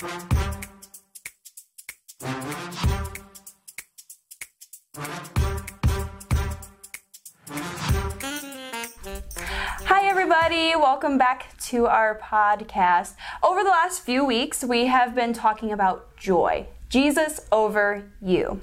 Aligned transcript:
Hi, 0.00 0.08
everybody. 10.02 10.74
Welcome 10.74 11.16
back 11.16 11.56
to 11.66 11.86
our 11.86 12.18
podcast. 12.18 13.14
Over 13.40 13.62
the 13.62 13.68
last 13.68 14.02
few 14.02 14.24
weeks, 14.24 14.64
we 14.64 14.86
have 14.86 15.14
been 15.14 15.32
talking 15.32 15.70
about 15.70 16.16
joy 16.16 16.66
Jesus 16.88 17.40
over 17.52 18.10
you. 18.20 18.60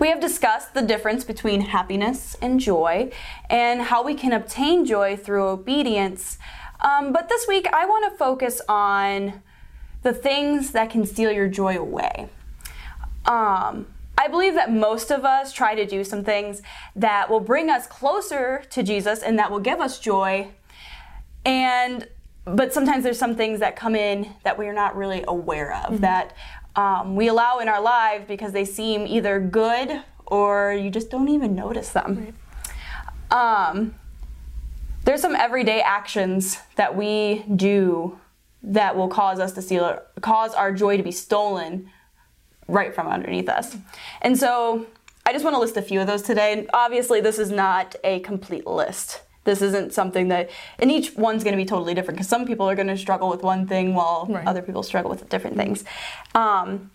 We 0.00 0.08
have 0.08 0.20
discussed 0.20 0.72
the 0.72 0.80
difference 0.80 1.24
between 1.24 1.60
happiness 1.60 2.34
and 2.40 2.58
joy 2.58 3.10
and 3.50 3.82
how 3.82 4.02
we 4.02 4.14
can 4.14 4.32
obtain 4.32 4.86
joy 4.86 5.18
through 5.18 5.46
obedience. 5.48 6.38
Um, 6.80 7.12
but 7.12 7.28
this 7.28 7.46
week, 7.46 7.66
I 7.74 7.84
want 7.84 8.10
to 8.10 8.16
focus 8.16 8.62
on 8.70 9.42
the 10.04 10.12
things 10.12 10.70
that 10.70 10.90
can 10.90 11.04
steal 11.04 11.32
your 11.32 11.48
joy 11.48 11.76
away. 11.76 12.28
Um, 13.24 13.86
I 14.16 14.28
believe 14.28 14.54
that 14.54 14.70
most 14.70 15.10
of 15.10 15.24
us 15.24 15.52
try 15.52 15.74
to 15.74 15.84
do 15.84 16.04
some 16.04 16.22
things 16.22 16.62
that 16.94 17.28
will 17.28 17.40
bring 17.40 17.68
us 17.68 17.86
closer 17.86 18.62
to 18.70 18.82
Jesus 18.82 19.22
and 19.22 19.38
that 19.38 19.50
will 19.50 19.60
give 19.60 19.80
us 19.80 19.98
joy. 19.98 20.48
And 21.44 22.06
but 22.44 22.74
sometimes 22.74 23.04
there's 23.04 23.18
some 23.18 23.34
things 23.34 23.60
that 23.60 23.74
come 23.74 23.96
in 23.96 24.34
that 24.42 24.58
we're 24.58 24.74
not 24.74 24.94
really 24.94 25.24
aware 25.26 25.74
of 25.74 25.94
mm-hmm. 25.94 25.96
that 26.02 26.36
um, 26.76 27.16
we 27.16 27.28
allow 27.28 27.58
in 27.58 27.68
our 27.68 27.80
lives 27.80 28.26
because 28.28 28.52
they 28.52 28.66
seem 28.66 29.06
either 29.06 29.40
good 29.40 30.02
or 30.26 30.74
you 30.74 30.90
just 30.90 31.10
don't 31.10 31.30
even 31.30 31.54
notice 31.54 31.88
them. 31.90 32.34
Right. 33.30 33.68
Um, 33.70 33.94
there's 35.04 35.22
some 35.22 35.34
everyday 35.34 35.80
actions 35.80 36.58
that 36.76 36.94
we 36.94 37.44
do 37.56 38.18
that 38.64 38.96
will 38.96 39.08
cause 39.08 39.38
us 39.38 39.52
to 39.52 39.62
steal, 39.62 40.00
cause 40.20 40.54
our 40.54 40.72
joy 40.72 40.96
to 40.96 41.02
be 41.02 41.12
stolen 41.12 41.90
right 42.66 42.94
from 42.94 43.06
underneath 43.08 43.48
us. 43.48 43.76
And 44.22 44.38
so 44.38 44.86
I 45.26 45.32
just 45.32 45.44
want 45.44 45.54
to 45.54 45.60
list 45.60 45.76
a 45.76 45.82
few 45.82 46.00
of 46.00 46.06
those 46.06 46.22
today. 46.22 46.66
obviously, 46.72 47.20
this 47.20 47.38
is 47.38 47.50
not 47.50 47.96
a 48.04 48.20
complete 48.20 48.66
list. 48.66 49.22
This 49.44 49.60
isn't 49.60 49.92
something 49.92 50.28
that, 50.28 50.50
and 50.78 50.90
each 50.90 51.14
one's 51.16 51.44
going 51.44 51.52
to 51.52 51.62
be 51.62 51.66
totally 51.66 51.92
different 51.92 52.16
because 52.16 52.28
some 52.28 52.46
people 52.46 52.68
are 52.68 52.74
going 52.74 52.88
to 52.88 52.96
struggle 52.96 53.28
with 53.28 53.42
one 53.42 53.66
thing 53.66 53.94
while 53.94 54.26
right. 54.28 54.46
other 54.46 54.62
people 54.62 54.82
struggle 54.82 55.10
with 55.10 55.28
different 55.28 55.56
things. 55.56 55.84
Um, 56.34 56.90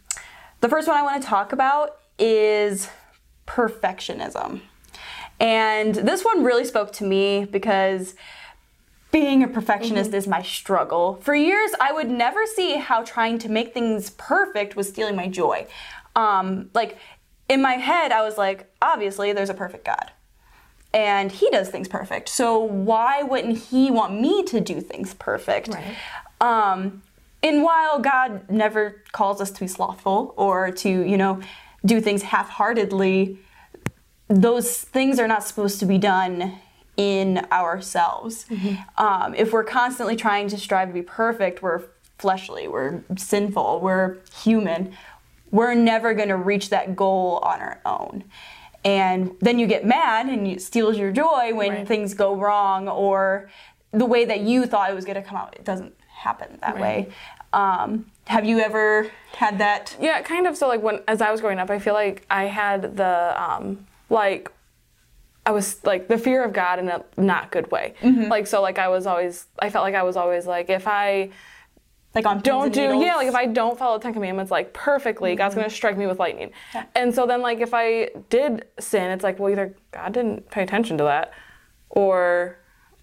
the 0.61 0.69
first 0.69 0.87
one 0.87 0.97
I 0.97 1.03
want 1.03 1.21
to 1.21 1.27
talk 1.27 1.53
about 1.53 1.97
is 2.17 2.89
perfectionism. 3.47 4.61
And 5.39 5.95
this 5.95 6.25
one 6.25 6.43
really 6.43 6.65
spoke 6.65 6.91
to 6.93 7.03
me 7.03 7.45
because 7.45 8.15
being 9.11 9.43
a 9.43 9.47
perfectionist 9.47 10.11
mm-hmm. 10.11 10.17
is 10.17 10.27
my 10.27 10.41
struggle. 10.41 11.19
For 11.21 11.33
years, 11.33 11.71
I 11.79 11.91
would 11.91 12.09
never 12.09 12.45
see 12.45 12.75
how 12.75 13.03
trying 13.03 13.39
to 13.39 13.49
make 13.49 13.73
things 13.73 14.11
perfect 14.11 14.75
was 14.75 14.89
stealing 14.89 15.15
my 15.15 15.27
joy. 15.27 15.67
Um, 16.15 16.69
like, 16.73 16.97
in 17.47 17.61
my 17.61 17.73
head, 17.73 18.11
I 18.11 18.21
was 18.21 18.37
like, 18.37 18.71
obviously, 18.81 19.33
there's 19.33 19.49
a 19.49 19.55
perfect 19.55 19.85
God. 19.85 20.11
And 20.93 21.31
he 21.31 21.49
does 21.49 21.69
things 21.69 21.87
perfect. 21.87 22.29
So 22.29 22.59
why 22.59 23.23
wouldn't 23.23 23.57
he 23.57 23.91
want 23.91 24.19
me 24.19 24.43
to 24.45 24.59
do 24.59 24.81
things 24.81 25.13
perfect? 25.15 25.69
Right. 25.69 25.95
Um, 26.41 27.01
and 27.41 27.63
while 27.63 27.99
God 27.99 28.49
never 28.49 29.03
calls 29.11 29.39
us 29.41 29.51
to 29.51 29.59
be 29.59 29.67
slothful 29.67 30.33
or 30.35 30.71
to, 30.71 30.89
you 30.89 31.17
know, 31.17 31.41
do 31.85 32.01
things 32.01 32.23
half 32.23 32.49
heartedly, 32.49 33.39
those 34.27 34.81
things 34.81 35.19
are 35.19 35.27
not 35.27 35.43
supposed 35.43 35.79
to 35.79 35.85
be 35.85 35.97
done 35.97 36.59
in 36.99 37.37
ourselves. 37.49 38.45
Mm-hmm. 38.49 39.01
Um, 39.01 39.33
if 39.33 39.53
we're 39.53 39.63
constantly 39.63 40.17
trying 40.17 40.49
to 40.49 40.57
strive 40.57 40.89
to 40.89 40.93
be 40.93 41.01
perfect, 41.01 41.61
we're 41.61 41.83
fleshly, 42.17 42.67
we're 42.67 43.01
sinful, 43.15 43.79
we're 43.79 44.17
human. 44.43 44.93
We're 45.49 45.75
never 45.75 46.13
going 46.13 46.27
to 46.27 46.35
reach 46.35 46.69
that 46.71 46.97
goal 46.97 47.39
on 47.41 47.61
our 47.61 47.79
own. 47.85 48.25
And 48.83 49.31
then 49.39 49.59
you 49.59 49.65
get 49.65 49.85
mad 49.85 50.27
and 50.27 50.45
it 50.45 50.61
steals 50.61 50.97
your 50.97 51.11
joy 51.13 51.53
when 51.53 51.71
right. 51.71 51.87
things 51.87 52.13
go 52.13 52.35
wrong 52.35 52.89
or 52.89 53.49
the 53.91 54.05
way 54.05 54.25
that 54.25 54.41
you 54.41 54.65
thought 54.65 54.91
it 54.91 54.93
was 54.93 55.05
going 55.05 55.15
to 55.15 55.27
come 55.27 55.37
out, 55.37 55.55
it 55.55 55.63
doesn't 55.63 55.95
happen 56.09 56.59
that 56.59 56.75
right. 56.75 56.81
way. 56.81 57.09
Um, 57.53 58.11
have 58.25 58.43
you 58.43 58.59
ever 58.59 59.09
had 59.37 59.57
that? 59.59 59.95
Yeah, 60.01 60.21
kind 60.21 60.47
of. 60.47 60.57
So 60.57 60.67
like 60.67 60.83
when 60.83 60.99
as 61.07 61.21
I 61.21 61.31
was 61.31 61.39
growing 61.39 61.59
up, 61.59 61.69
I 61.69 61.79
feel 61.79 61.93
like 61.93 62.25
I 62.29 62.43
had 62.43 62.97
the 62.97 63.41
um, 63.41 63.87
like 64.09 64.51
I 65.49 65.51
was 65.51 65.83
like 65.83 66.07
the 66.07 66.17
fear 66.19 66.43
of 66.43 66.53
God 66.53 66.77
in 66.77 66.87
a 66.89 67.03
not 67.17 67.51
good 67.51 67.71
way. 67.71 67.95
Mm-hmm. 68.01 68.25
Like 68.25 68.45
so 68.45 68.61
like 68.61 68.77
I 68.77 68.87
was 68.87 69.07
always 69.07 69.47
I 69.57 69.71
felt 69.71 69.81
like 69.81 69.95
I 69.95 70.03
was 70.03 70.15
always 70.15 70.45
like 70.45 70.69
if 70.69 70.87
I 70.87 71.31
like 72.13 72.27
on 72.27 72.41
don't 72.41 72.71
do 72.71 72.81
needles. 72.81 73.03
yeah 73.03 73.15
like 73.15 73.27
if 73.27 73.33
I 73.33 73.47
don't 73.47 73.75
follow 73.75 73.97
the 73.97 74.03
Ten 74.03 74.13
Commandments 74.13 74.51
like 74.51 74.73
perfectly, 74.73 75.31
mm-hmm. 75.31 75.39
God's 75.39 75.55
gonna 75.55 75.71
strike 75.71 75.97
me 75.97 76.05
with 76.05 76.19
lightning. 76.19 76.51
Yeah. 76.75 76.85
And 76.93 77.15
so 77.15 77.25
then 77.25 77.41
like 77.41 77.61
if 77.61 77.73
I 77.73 78.11
did 78.29 78.65
sin, 78.79 79.09
it's 79.09 79.23
like 79.23 79.39
well 79.39 79.49
either 79.49 79.75
God 79.91 80.13
didn't 80.13 80.51
pay 80.51 80.61
attention 80.61 80.99
to 80.99 81.03
that, 81.05 81.33
or 81.89 82.59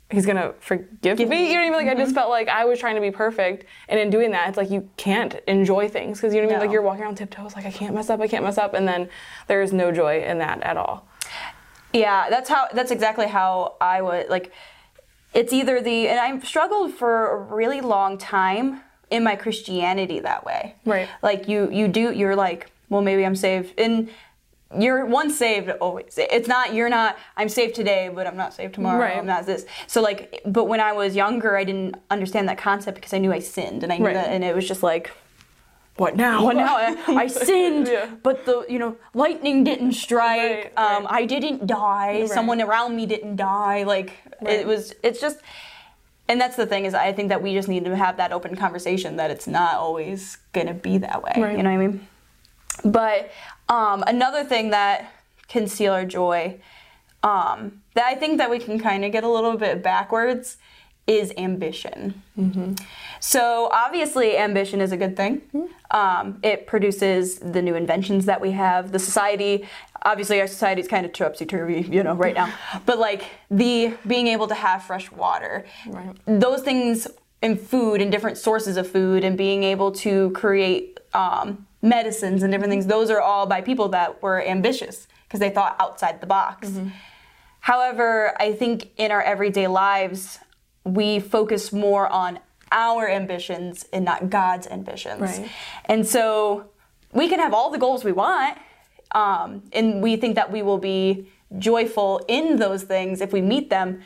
He's 0.09 0.25
gonna 0.25 0.55
forgive 0.61 1.19
Give 1.19 1.29
me. 1.29 1.49
You 1.49 1.55
know 1.55 1.55
what 1.55 1.59
I 1.59 1.63
mean? 1.65 1.73
Like 1.73 1.87
mm-hmm. 1.87 1.97
I 1.97 2.01
just 2.01 2.11
mm-hmm. 2.11 2.15
felt 2.15 2.31
like 2.31 2.49
I 2.49 2.65
was 2.65 2.79
trying 2.79 2.95
to 2.95 3.01
be 3.01 3.11
perfect, 3.11 3.65
and 3.89 3.99
in 3.99 4.09
doing 4.09 4.31
that, 4.31 4.49
it's 4.49 4.57
like 4.57 4.71
you 4.71 4.89
can't 4.97 5.35
enjoy 5.49 5.89
things 5.89 6.21
because 6.21 6.33
you 6.33 6.43
know 6.43 6.47
what 6.47 6.53
I 6.53 6.59
mean. 6.59 6.61
No. 6.61 6.67
Like 6.67 6.73
you're 6.73 6.83
walking 6.83 7.03
around 7.03 7.17
tiptoes, 7.17 7.57
like 7.57 7.67
I 7.67 7.73
can't 7.73 7.93
mess 7.93 8.09
up, 8.09 8.21
I 8.21 8.29
can't 8.29 8.45
mess 8.45 8.57
up, 8.57 8.75
and 8.75 8.87
then 8.87 9.09
there 9.49 9.63
is 9.63 9.73
no 9.73 9.91
joy 9.91 10.23
in 10.23 10.39
that 10.39 10.63
at 10.63 10.77
all. 10.77 11.09
Yeah, 11.97 12.29
that's 12.31 12.49
how. 12.49 12.69
That's 12.73 12.91
exactly 12.91 13.27
how 13.27 13.77
I 13.81 14.03
would 14.03 14.29
like. 14.29 14.53
It's 15.35 15.53
either 15.53 15.81
the 15.81 16.09
and 16.09 16.19
I've 16.19 16.47
struggled 16.47 16.93
for 16.95 17.31
a 17.31 17.37
really 17.55 17.81
long 17.81 18.19
time 18.19 18.81
in 19.11 19.23
my 19.23 19.37
Christianity 19.37 20.21
that 20.21 20.45
way. 20.45 20.75
Right. 20.85 21.09
Like 21.23 21.49
you, 21.49 21.71
you 21.71 21.89
do. 21.89 22.13
You're 22.13 22.37
like, 22.37 22.71
well, 22.89 23.03
maybe 23.03 23.25
I'm 23.25 23.37
saved. 23.37 23.79
And 23.79 24.11
you're 24.77 25.07
once 25.07 25.39
saved 25.39 25.71
always 25.81 26.19
it's 26.19 26.49
not 26.49 26.75
you're 26.75 26.89
not 26.89 27.17
i'm 27.37 27.49
saved 27.49 27.73
today 27.73 28.11
but 28.13 28.27
i'm 28.27 28.37
not 28.37 28.53
saved 28.53 28.75
tomorrow 28.75 28.99
right. 28.99 29.17
i'm 29.17 29.25
not 29.25 29.47
this 29.47 29.65
so 29.87 30.03
like 30.03 30.41
but 30.45 30.65
when 30.65 30.81
i 30.81 30.93
was 30.93 31.15
younger 31.15 31.57
i 31.57 31.63
didn't 31.63 31.95
understand 32.11 32.49
that 32.49 32.59
concept 32.59 32.97
because 32.97 33.13
i 33.13 33.19
knew 33.19 33.33
i 33.33 33.39
sinned 33.39 33.85
and 33.85 33.93
i 33.93 33.97
knew 33.97 34.07
right. 34.07 34.15
that 34.15 34.27
and 34.27 34.43
it 34.43 34.57
was 34.57 34.67
just 34.67 34.83
like 34.83 35.13
what 35.97 36.17
now? 36.17 36.45
What 36.45 36.57
now? 36.57 36.77
I, 36.77 36.97
I 37.09 37.27
sinned, 37.27 37.89
yeah. 37.89 38.11
but 38.23 38.45
the 38.45 38.67
you 38.69 38.79
know 38.79 38.97
lightning 39.15 39.65
didn't 39.65 39.93
strike. 39.93 40.73
Right, 40.77 40.79
um, 40.79 41.07
I 41.09 41.25
didn't 41.25 41.67
die. 41.67 42.21
Right. 42.21 42.29
Someone 42.29 42.61
around 42.61 42.97
me 42.97 43.07
didn't 43.07 43.37
die. 43.37 43.85
Like 43.85 44.13
right. 44.41 44.61
it 44.61 44.67
was. 44.67 44.95
It's 45.03 45.21
just, 45.21 45.39
and 46.29 46.41
that's 46.41 46.57
the 46.57 46.67
thing 46.67 46.85
is 46.85 46.95
I 46.95 47.13
think 47.13 47.31
that 47.31 47.43
we 47.43 47.55
just 47.55 47.69
need 47.69 47.85
to 47.87 47.97
have 47.97 48.19
that 48.19 48.33
open 48.33 48.57
conversation 48.57 49.17
that 49.17 49.31
it's 49.31 49.47
not 49.47 49.77
always 49.77 50.37
gonna 50.53 50.75
be 50.75 50.99
that 50.99 51.23
way. 51.23 51.33
You 51.37 51.43
know 51.43 51.57
what 51.57 51.67
I 51.67 51.77
mean? 51.77 52.07
But 52.85 53.31
um, 53.69 54.05
another 54.07 54.45
thing 54.45 54.71
that 54.71 55.13
can 55.49 55.67
steal 55.67 55.93
our 55.93 56.05
joy, 56.05 56.61
um, 57.23 57.83
that 57.95 58.05
I 58.05 58.15
think 58.15 58.39
that 58.39 58.51
we 58.51 58.59
can 58.59 58.79
kind 58.79 59.05
of 59.05 59.13
get 59.13 59.25
a 59.25 59.29
little 59.29 59.57
bit 59.57 59.83
backwards 59.83 60.59
is 61.07 61.33
ambition. 61.37 62.23
Mm-hmm. 62.39 62.75
So, 63.21 63.71
obviously, 63.73 64.37
ambition 64.37 64.81
is 64.81 64.93
a 64.93 64.97
good 64.97 65.17
thing. 65.17 65.43
Mm-hmm. 65.55 65.97
Um, 65.97 66.39
it 66.43 66.67
produces 66.67 67.39
the 67.39 67.63
new 67.63 67.75
inventions 67.75 68.27
that 68.27 68.41
we 68.41 68.51
have. 68.53 68.93
The 68.93 68.99
society, 68.99 69.67
obviously, 70.03 70.41
our 70.41 70.47
society 70.47 70.81
is 70.81 70.89
kind 70.89 71.07
of 71.07 71.13
topsy 71.13 71.47
turvy, 71.47 71.83
you 71.83 72.03
know, 72.03 72.15
right 72.15 72.35
now. 72.35 72.53
but 72.87 72.99
like 72.99 73.25
the 73.51 73.95
being 74.07 74.27
able 74.27 74.49
to 74.49 74.55
have 74.55 74.83
fresh 74.83 75.11
water, 75.13 75.65
right. 75.87 76.17
those 76.27 76.63
things 76.63 77.07
and 77.43 77.61
food 77.61 78.01
and 78.01 78.11
different 78.11 78.39
sources 78.39 78.77
of 78.77 78.91
food, 78.91 79.23
and 79.23 79.39
being 79.39 79.63
able 79.63 79.93
to 79.93 80.31
create 80.31 80.99
um, 81.15 81.67
medicines 81.83 82.43
and 82.43 82.53
different 82.53 82.71
things, 82.71 82.87
those 82.87 83.11
are 83.11 83.21
all 83.21 83.47
by 83.47 83.61
people 83.61 83.89
that 83.91 84.21
were 84.23 84.43
ambitious 84.43 85.07
because 85.29 85.41
they 85.41 85.51
thought 85.51 85.77
outside 85.79 86.21
the 86.21 86.27
box. 86.27 86.69
Mm-hmm. 86.69 86.89
However, 87.61 88.35
I 88.41 88.53
think 88.53 88.91
in 88.97 89.11
our 89.11 89.23
everyday 89.23 89.67
lives, 89.67 90.39
we 90.87 91.19
focus 91.19 91.73
more 91.73 92.07
on 92.09 92.39
our 92.71 93.09
ambitions 93.09 93.87
and 93.93 94.05
not 94.05 94.31
God's 94.31 94.67
ambitions. 94.67 95.21
Right. 95.21 95.51
And 95.87 96.07
so 96.07 96.71
we 97.13 97.29
can 97.29 97.39
have 97.41 97.53
all 97.53 97.71
the 97.71 97.79
goals 97.79 98.05
we 98.05 98.13
want, 98.13 98.57
um, 99.13 99.63
and 99.73 100.03
we 100.03 100.17
think 100.17 100.37
that 100.37 100.53
we 100.53 100.63
will 100.63 100.79
be 100.79 101.29
joyful 101.59 102.25
in 102.29 102.57
those 102.57 102.85
things 102.85 103.21
if 103.21 103.33
we 103.33 103.43
meet 103.43 103.71
them. 103.71 104.03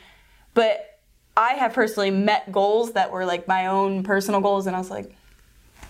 But 0.53 0.99
I 1.37 1.53
have 1.53 1.73
personally 1.73 2.11
met 2.11 2.51
goals 2.51 2.93
that 2.93 3.11
were 3.11 3.25
like 3.25 3.47
my 3.47 3.67
own 3.67 4.03
personal 4.03 4.41
goals, 4.41 4.67
and 4.67 4.75
I 4.75 4.79
was 4.79 4.89
like, 4.89 5.15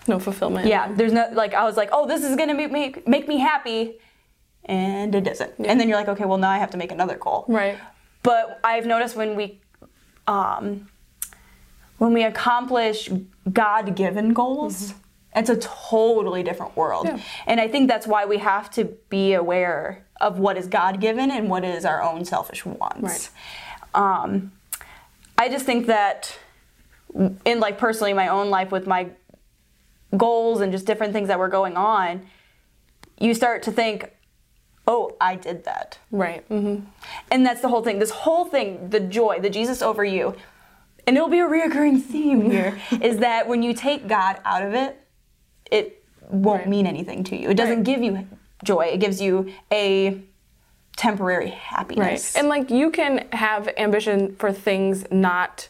no 0.06 0.18
fulfillment. 0.18 0.66
Yeah, 0.66 0.92
there's 0.92 1.12
no 1.12 1.28
like 1.32 1.54
I 1.54 1.64
was 1.64 1.76
like, 1.76 1.88
oh, 1.92 2.06
this 2.06 2.22
is 2.22 2.36
gonna 2.36 2.54
make 2.54 2.70
me 2.70 2.94
make 3.06 3.28
me 3.28 3.38
happy, 3.38 3.98
and 4.64 5.14
it 5.14 5.24
doesn't. 5.24 5.52
Yeah. 5.58 5.70
And 5.70 5.80
then 5.80 5.88
you're 5.88 5.98
like, 5.98 6.08
okay, 6.08 6.24
well 6.24 6.38
now 6.38 6.50
I 6.50 6.58
have 6.58 6.70
to 6.72 6.76
make 6.76 6.92
another 6.92 7.16
goal. 7.16 7.44
Right. 7.48 7.78
But 8.22 8.60
I've 8.62 8.86
noticed 8.86 9.16
when 9.16 9.36
we 9.36 9.61
um, 10.32 10.88
when 11.98 12.12
we 12.12 12.24
accomplish 12.24 13.10
God 13.52 13.94
given 13.94 14.32
goals, 14.32 14.92
mm-hmm. 14.92 15.38
it's 15.38 15.50
a 15.50 15.56
totally 15.56 16.42
different 16.42 16.76
world. 16.76 17.06
Yeah. 17.06 17.20
And 17.46 17.60
I 17.60 17.68
think 17.68 17.88
that's 17.88 18.06
why 18.06 18.24
we 18.24 18.38
have 18.38 18.70
to 18.72 18.84
be 19.08 19.34
aware 19.34 20.06
of 20.20 20.38
what 20.38 20.56
is 20.56 20.66
God 20.68 21.00
given 21.00 21.30
and 21.30 21.48
what 21.50 21.64
is 21.64 21.84
our 21.84 22.02
own 22.02 22.24
selfish 22.24 22.64
wants. 22.64 23.00
Right. 23.00 23.30
Um, 23.94 24.52
I 25.36 25.48
just 25.48 25.66
think 25.66 25.86
that 25.86 26.38
in 27.44 27.60
like 27.60 27.76
personally 27.78 28.14
my 28.14 28.28
own 28.28 28.48
life 28.48 28.70
with 28.72 28.86
my 28.86 29.10
goals 30.16 30.60
and 30.60 30.72
just 30.72 30.86
different 30.86 31.12
things 31.12 31.28
that 31.28 31.38
were 31.38 31.48
going 31.48 31.76
on, 31.76 32.26
you 33.18 33.34
start 33.34 33.62
to 33.64 33.72
think, 33.72 34.10
oh, 34.86 35.16
I 35.20 35.36
did 35.36 35.64
that. 35.64 35.98
Right. 36.10 36.44
hmm 36.48 36.80
And 37.30 37.46
that's 37.46 37.60
the 37.60 37.68
whole 37.68 37.82
thing. 37.82 37.98
This 37.98 38.10
whole 38.10 38.44
thing, 38.44 38.90
the 38.90 39.00
joy, 39.00 39.38
the 39.40 39.50
Jesus 39.50 39.80
over 39.82 40.04
you, 40.04 40.34
and 41.06 41.16
it'll 41.16 41.28
be 41.28 41.40
a 41.40 41.48
reoccurring 41.48 42.02
theme 42.02 42.50
here, 42.50 42.78
is 43.00 43.18
that 43.18 43.48
when 43.48 43.62
you 43.62 43.74
take 43.74 44.06
God 44.08 44.40
out 44.44 44.62
of 44.62 44.74
it, 44.74 44.98
it 45.70 46.04
won't 46.28 46.60
Right. 46.60 46.68
mean 46.68 46.86
anything 46.86 47.24
to 47.24 47.36
you. 47.36 47.50
It 47.50 47.56
doesn't 47.56 47.76
Right. 47.78 47.84
give 47.84 48.02
you 48.02 48.26
joy. 48.64 48.86
It 48.86 48.98
gives 48.98 49.20
you 49.20 49.52
a 49.72 50.20
temporary 50.96 51.46
Right. 51.46 51.54
happiness. 51.54 52.36
And 52.36 52.48
like 52.48 52.70
you 52.70 52.90
can 52.90 53.26
have 53.32 53.68
ambition 53.76 54.36
for 54.36 54.52
things 54.52 55.04
not 55.10 55.68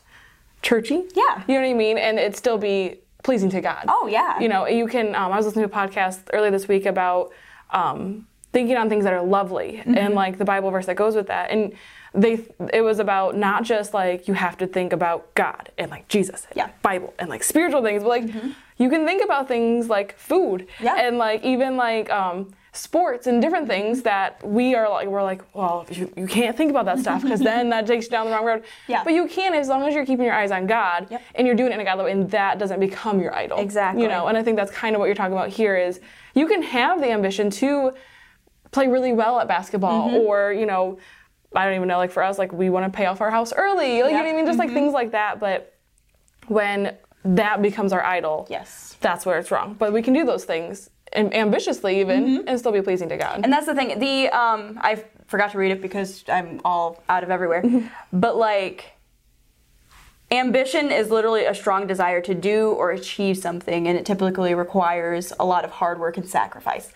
churchy. 0.62 1.04
Yeah. 1.14 1.42
You 1.46 1.54
know 1.54 1.60
what 1.62 1.70
I 1.70 1.74
mean? 1.74 1.98
And 1.98 2.18
it 2.18 2.36
still 2.36 2.58
be 2.58 2.98
pleasing 3.22 3.50
to 3.50 3.60
God. 3.60 3.84
Oh, 3.88 4.06
yeah. 4.08 4.38
You 4.40 4.48
know, 4.48 4.66
you 4.66 4.86
can. 4.88 5.14
Um, 5.14 5.32
I 5.32 5.36
was 5.36 5.46
listening 5.46 5.68
to 5.68 5.74
a 5.74 5.78
podcast 5.78 6.20
earlier 6.32 6.50
this 6.50 6.66
week 6.68 6.86
about 6.86 7.30
um, 7.70 8.26
thinking 8.52 8.76
on 8.76 8.88
things 8.88 9.04
that 9.04 9.12
are 9.12 9.22
lovely 9.22 9.80
Mm-hmm. 9.82 9.96
and 9.98 10.14
like 10.14 10.38
the 10.38 10.44
Bible 10.44 10.70
verse 10.70 10.86
that 10.86 10.96
goes 10.96 11.14
with 11.16 11.26
that. 11.28 11.50
And 11.50 11.72
they, 12.14 12.44
it 12.72 12.82
was 12.82 12.98
about 12.98 13.36
not 13.36 13.64
just 13.64 13.94
like 13.94 14.28
you 14.28 14.34
have 14.34 14.58
to 14.58 14.66
think 14.66 14.92
about 14.92 15.34
God 15.34 15.70
and 15.78 15.90
like 15.90 16.08
Jesus, 16.08 16.46
and 16.50 16.56
Yeah. 16.56 16.66
Mm-hmm. 16.66 16.82
Bible 16.82 17.14
and 17.18 17.28
like 17.30 17.42
spiritual 17.42 17.82
things, 17.82 18.02
but 18.02 18.08
like 18.10 18.24
you 18.76 18.90
can 18.90 19.06
think 19.06 19.24
about 19.24 19.48
things 19.48 19.88
like 19.88 20.18
food 20.18 20.66
Yeah. 20.80 20.96
and 20.98 21.16
like 21.16 21.42
even 21.44 21.76
like 21.76 22.10
um, 22.10 22.52
sports 22.74 23.26
and 23.26 23.40
different 23.40 23.66
things 23.68 24.02
that 24.02 24.46
we 24.46 24.74
are 24.74 24.88
like 24.88 25.06
we're 25.06 25.22
like 25.22 25.42
well 25.54 25.84
you, 25.90 26.10
you 26.16 26.26
can't 26.26 26.56
think 26.56 26.70
about 26.70 26.86
that 26.86 26.98
stuff 26.98 27.22
because 27.22 27.40
then 27.50 27.68
that 27.70 27.86
takes 27.86 28.06
you 28.06 28.10
down 28.10 28.26
the 28.26 28.32
wrong 28.32 28.44
road. 28.44 28.62
Yeah. 28.88 29.04
But 29.04 29.14
you 29.14 29.26
can 29.26 29.54
as 29.54 29.68
long 29.68 29.82
as 29.88 29.94
you're 29.94 30.04
keeping 30.06 30.26
your 30.26 30.34
eyes 30.34 30.50
on 30.50 30.66
God 30.66 31.06
Yep. 31.10 31.22
and 31.36 31.46
you're 31.46 31.56
doing 31.56 31.70
it 31.72 31.74
in 31.76 31.80
a 31.80 31.84
godly 31.84 32.04
way, 32.04 32.12
and 32.12 32.30
that 32.30 32.58
doesn't 32.58 32.80
become 32.80 33.20
your 33.20 33.34
idol. 33.34 33.58
Exactly. 33.58 34.02
You 34.02 34.08
know, 34.08 34.26
and 34.26 34.36
I 34.36 34.42
think 34.42 34.56
that's 34.58 34.70
kind 34.72 34.94
of 34.94 35.00
what 35.00 35.06
you're 35.06 35.14
talking 35.14 35.32
about 35.32 35.48
here 35.48 35.76
is 35.76 36.00
you 36.34 36.46
can 36.46 36.62
have 36.62 37.00
the 37.00 37.10
ambition 37.10 37.48
to 37.50 37.92
play 38.72 38.88
really 38.88 39.12
well 39.12 39.38
at 39.40 39.46
basketball 39.48 40.08
Mm-hmm. 40.08 40.16
or 40.26 40.52
you 40.52 40.66
know 40.66 40.98
I 41.54 41.64
don't 41.66 41.74
even 41.76 41.88
know 41.88 41.98
like 41.98 42.10
for 42.10 42.22
us 42.22 42.38
like 42.38 42.52
we 42.52 42.68
want 42.70 42.90
to 42.90 42.96
pay 42.96 43.06
off 43.06 43.20
our 43.20 43.30
house 43.30 43.52
early 43.52 44.02
like 44.02 44.12
you 44.12 44.18
know 44.18 44.24
what 44.24 44.30
I 44.30 44.36
mean 44.36 44.46
just 44.46 44.58
Mm-hmm. 44.58 44.68
like 44.68 44.72
things 44.74 44.92
like 44.92 45.10
that 45.12 45.38
but 45.40 45.74
when 46.48 46.96
that 47.24 47.62
becomes 47.62 47.92
our 47.92 48.02
idol 48.02 48.46
yes. 48.50 48.96
that's 49.00 49.24
where 49.24 49.38
it's 49.38 49.50
wrong 49.50 49.74
but 49.78 49.92
we 49.92 50.02
can 50.02 50.12
do 50.14 50.24
those 50.24 50.44
things 50.44 50.90
and 51.12 51.32
ambitiously 51.34 52.00
even 52.00 52.24
Mm-hmm. 52.24 52.48
and 52.48 52.58
still 52.58 52.72
be 52.72 52.82
pleasing 52.82 53.08
to 53.10 53.16
God 53.18 53.40
And 53.44 53.52
that's 53.52 53.66
the 53.66 53.74
thing. 53.74 53.98
The 53.98 54.28
um, 54.30 54.78
I 54.80 55.04
forgot 55.26 55.52
to 55.52 55.58
read 55.58 55.70
it 55.72 55.80
because 55.82 56.24
I'm 56.28 56.60
all 56.64 57.02
out 57.08 57.22
of 57.22 57.30
everywhere. 57.30 57.62
but 58.12 58.36
like, 58.36 58.92
ambition 60.30 60.90
is 60.90 61.10
literally 61.10 61.44
a 61.44 61.54
strong 61.54 61.86
desire 61.86 62.20
to 62.22 62.34
do 62.34 62.70
or 62.70 62.90
achieve 62.90 63.36
something, 63.36 63.86
and 63.86 63.98
it 63.98 64.06
typically 64.06 64.54
requires 64.54 65.32
a 65.38 65.44
lot 65.44 65.64
of 65.64 65.70
hard 65.72 65.98
work 66.00 66.16
and 66.16 66.28
sacrifice. 66.28 66.92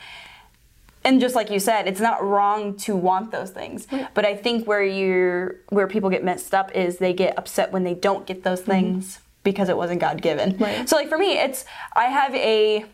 And 1.06 1.20
just 1.20 1.37
like 1.37 1.50
you 1.50 1.61
said, 1.61 1.87
it's 1.87 2.00
not 2.00 2.23
wrong 2.23 2.76
to 2.79 2.97
want 2.97 3.31
those 3.31 3.50
things. 3.50 3.87
But 4.12 4.26
I 4.26 4.35
think 4.35 4.67
where 4.67 4.82
you're 4.82 5.55
where 5.69 5.87
people 5.87 6.11
get 6.11 6.25
messed 6.25 6.53
up 6.53 6.73
is 6.73 6.99
they 6.99 7.12
get 7.12 7.38
upset 7.38 7.70
when 7.70 7.85
they 7.85 7.94
don't 7.94 8.26
get 8.26 8.43
those 8.43 8.61
things 8.61 9.20
because 9.44 9.69
it 9.69 9.76
wasn't 9.76 10.00
God 10.00 10.20
given. 10.20 10.56
Right. 10.58 10.88
So 10.88 10.97
like 10.97 11.08
for 11.08 11.17
me, 11.17 11.38
it's 11.38 11.64
I 11.94 12.06
have 12.06 12.35
a 12.35 12.85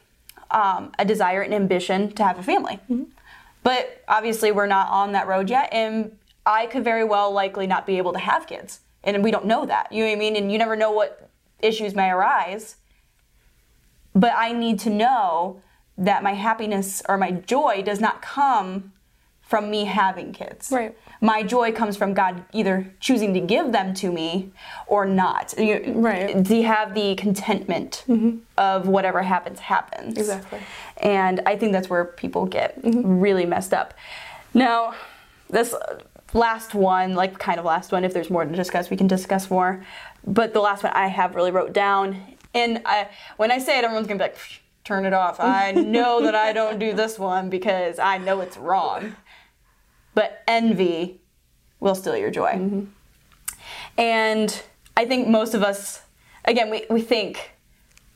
um, 0.50 0.93
a 0.99 1.06
desire 1.06 1.41
and 1.41 1.55
ambition 1.55 2.12
to 2.12 2.23
have 2.23 2.38
a 2.38 2.43
family. 2.43 2.79
But 3.62 4.05
obviously, 4.06 4.53
we're 4.53 4.67
not 4.67 4.88
on 4.91 5.12
that 5.12 5.26
road 5.26 5.49
yet, 5.49 5.70
and 5.73 6.15
I 6.44 6.67
could 6.67 6.85
very 6.85 7.05
well 7.05 7.32
likely 7.32 7.67
not 7.67 7.87
be 7.87 7.97
able 7.97 8.12
to 8.12 8.19
have 8.19 8.47
kids, 8.47 8.81
and 9.03 9.25
we 9.25 9.31
don't 9.31 9.47
know 9.47 9.65
that. 9.65 9.91
You 9.91 10.05
know 10.05 10.11
what 10.11 10.17
I 10.17 10.19
mean? 10.19 10.37
And 10.37 10.53
you 10.53 10.58
never 10.58 10.76
know 10.76 10.91
what 10.91 11.31
issues 11.61 11.94
may 11.94 12.11
arise. 12.11 12.76
But 14.15 14.35
I 14.37 14.53
need 14.53 14.81
to 14.81 14.91
know 14.91 15.62
that 15.99 16.23
my 16.23 16.33
happiness 16.35 17.03
or 17.09 17.17
my 17.19 17.31
joy 17.33 17.83
does 17.85 18.00
not 18.00 18.23
come 18.23 18.93
from 19.43 19.71
me 19.71 19.85
having 19.85 20.33
kids. 20.33 20.71
Right. 20.73 20.97
My 21.21 21.43
joy 21.43 21.73
comes 21.73 21.94
from 21.94 22.15
God 22.15 22.43
either 22.53 22.91
choosing 23.00 23.35
to 23.35 23.41
give 23.41 23.71
them 23.71 23.93
to 23.94 24.11
me 24.11 24.50
or 24.87 25.05
not. 25.05 25.53
You- 25.59 25.93
Right. 25.94 26.43
To 26.43 26.62
have 26.62 26.94
the 26.94 27.15
contentment 27.17 28.05
mm-hmm. 28.09 28.39
of 28.56 28.89
whatever 28.89 29.21
happens, 29.23 29.61
happens. 29.61 30.17
Exactly. 30.17 30.59
And 30.97 31.43
I 31.44 31.56
think 31.56 31.73
that's 31.73 31.91
where 31.91 32.06
people 32.06 32.47
get 32.47 32.83
mm-hmm. 32.83 33.21
really 33.21 33.44
messed 33.44 33.75
up. 33.75 33.93
Now, 34.55 34.94
this 35.50 35.75
last 36.33 36.75
one, 36.75 37.15
like 37.15 37.39
kind 37.39 37.59
of 37.59 37.67
last 37.67 37.93
one, 37.93 38.05
if 38.05 38.15
there's 38.15 38.31
more 38.31 38.44
to 38.47 38.56
discuss, 38.56 38.89
we 38.89 38.97
can 38.97 39.06
discuss 39.06 39.50
more. 39.50 39.85
But 40.27 40.55
the 40.55 40.61
last 40.61 40.83
one 40.83 40.93
I 40.94 41.09
have 41.09 41.35
really 41.35 41.50
wrote 41.50 41.75
down, 41.75 42.17
and 42.55 42.81
I, 42.87 43.09
when 43.37 43.50
I 43.50 43.59
say 43.59 43.79
it, 43.79 43.85
everyone's 43.85 44.06
gonna 44.06 44.19
be 44.19 44.25
like, 44.25 44.37
"Psh, 44.37 44.59
turn 44.84 45.05
it 45.05 45.12
off. 45.12 45.38
I 45.40 45.73
know 45.73 46.23
that 46.23 46.34
I 46.34 46.52
don't 46.52 46.79
do 46.79 46.93
this 46.93 47.19
one 47.19 47.50
because 47.50 47.99
I 47.99 48.19
know 48.19 48.40
it's 48.40 48.56
wrong. 48.56 49.17
But 50.14 50.43
envy 50.46 51.20
will 51.81 51.94
steal 51.94 52.17
your 52.17 52.31
joy. 52.31 52.87
And 53.96 54.62
I 54.96 55.05
think 55.05 55.29
most 55.29 55.55
of 55.55 55.62
us, 55.62 56.02
again, 56.44 56.70
we, 56.70 56.84
we 56.90 57.00
think, 57.00 57.52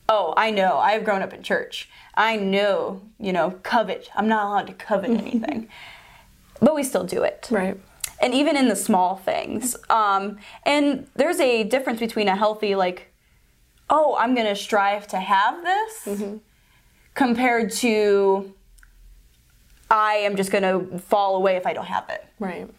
oh, 0.09 0.33
I 0.37 0.51
know, 0.51 0.77
I've 0.77 1.03
grown 1.03 1.21
up 1.21 1.33
in 1.33 1.43
church. 1.43 1.89
I 2.15 2.35
know, 2.35 3.01
you 3.19 3.33
know, 3.33 3.51
covet. 3.63 4.09
I'm 4.15 4.27
not 4.27 4.45
allowed 4.45 4.67
to 4.67 4.73
covet 4.73 5.09
anything. 5.21 5.69
but 6.59 6.75
we 6.75 6.83
still 6.83 7.03
do 7.03 7.23
it. 7.23 7.47
right 7.51 7.77
And 8.21 8.33
even 8.33 8.57
in 8.57 8.67
the 8.67 8.75
small 8.75 9.15
things. 9.15 9.75
Um, 9.89 10.37
and 10.63 11.07
there's 11.15 11.39
a 11.39 11.63
difference 11.63 11.99
between 11.99 12.27
a 12.27 12.35
healthy, 12.35 12.75
like, 12.75 13.13
oh, 13.89 14.15
I'm 14.19 14.35
going 14.35 14.47
to 14.47 14.55
strive 14.55 15.07
to 15.07 15.19
have 15.19 15.63
this, 15.63 16.07
compared 17.17 17.71
to, 17.71 18.53
I 19.89 20.17
am 20.17 20.35
just 20.35 20.51
going 20.51 20.63
to 20.63 20.99
fall 20.99 21.35
away 21.35 21.55
if 21.55 21.65
I 21.65 21.73
don't 21.73 21.85
have 21.85 22.07
it. 22.09 22.23
right. 22.39 22.69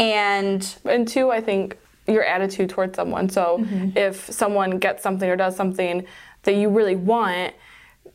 And 0.00 0.76
and 0.84 1.06
two 1.06 1.30
i 1.30 1.40
think 1.40 1.78
your 2.08 2.24
attitude 2.24 2.68
towards 2.68 2.96
someone. 2.96 3.28
So 3.28 3.58
mm-hmm. 3.60 3.96
if 3.96 4.28
someone 4.28 4.80
gets 4.80 5.04
something 5.04 5.30
or 5.30 5.36
does 5.36 5.54
something 5.54 6.04
that 6.42 6.54
you 6.56 6.68
really 6.68 6.96
want 6.96 7.54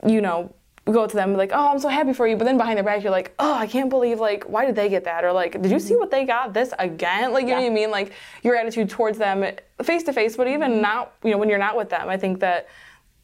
you 0.05 0.19
know 0.19 0.53
go 0.85 1.07
to 1.07 1.15
them 1.15 1.35
like 1.35 1.51
oh 1.53 1.69
i'm 1.69 1.79
so 1.79 1.89
happy 1.89 2.13
for 2.13 2.25
you 2.27 2.35
but 2.37 2.45
then 2.45 2.57
behind 2.57 2.77
their 2.77 2.83
back 2.83 3.03
you're 3.03 3.11
like 3.11 3.33
oh 3.37 3.53
i 3.53 3.67
can't 3.67 3.89
believe 3.89 4.19
like 4.19 4.43
why 4.45 4.65
did 4.65 4.75
they 4.75 4.89
get 4.89 5.03
that? 5.05 5.23
Or 5.23 5.31
like 5.31 5.61
did 5.61 5.71
you 5.71 5.79
see 5.79 5.91
mm-hmm. 5.93 5.99
what 5.99 6.11
they 6.11 6.25
got 6.25 6.53
this 6.53 6.73
again? 6.79 7.31
Like 7.31 7.43
you 7.43 7.51
know 7.51 7.61
what 7.61 7.65
i 7.65 7.69
mean? 7.69 7.91
Like 7.91 8.11
your 8.43 8.55
attitude 8.57 8.89
towards 8.89 9.17
them 9.17 9.45
face 9.83 10.03
to 10.03 10.13
face 10.13 10.35
but 10.35 10.47
even 10.47 10.71
mm-hmm. 10.71 10.81
not 10.81 11.13
you 11.23 11.31
know 11.31 11.37
when 11.37 11.47
you're 11.49 11.65
not 11.67 11.77
with 11.77 11.89
them 11.89 12.09
i 12.09 12.17
think 12.17 12.41
that 12.41 12.67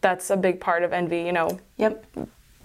that's 0.06 0.30
a 0.30 0.38
big 0.48 0.58
part 0.68 0.82
of 0.84 0.90
envy 0.94 1.22
you 1.30 1.34
know 1.40 1.50
yep. 1.78 1.94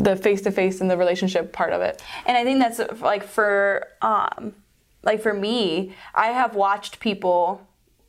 the 0.06 0.14
face 0.26 0.40
to 0.46 0.50
face 0.60 0.76
and 0.82 0.88
the 0.92 0.96
relationship 1.04 1.44
part 1.60 1.72
of 1.76 1.80
it 1.88 1.94
And 2.26 2.34
I 2.40 2.42
think 2.44 2.58
that's 2.64 2.80
like 3.12 3.24
for 3.36 3.86
um 4.02 4.54
like 5.02 5.20
for 5.22 5.32
me, 5.32 5.94
I 6.14 6.28
have 6.40 6.54
watched 6.54 7.00
people 7.00 7.42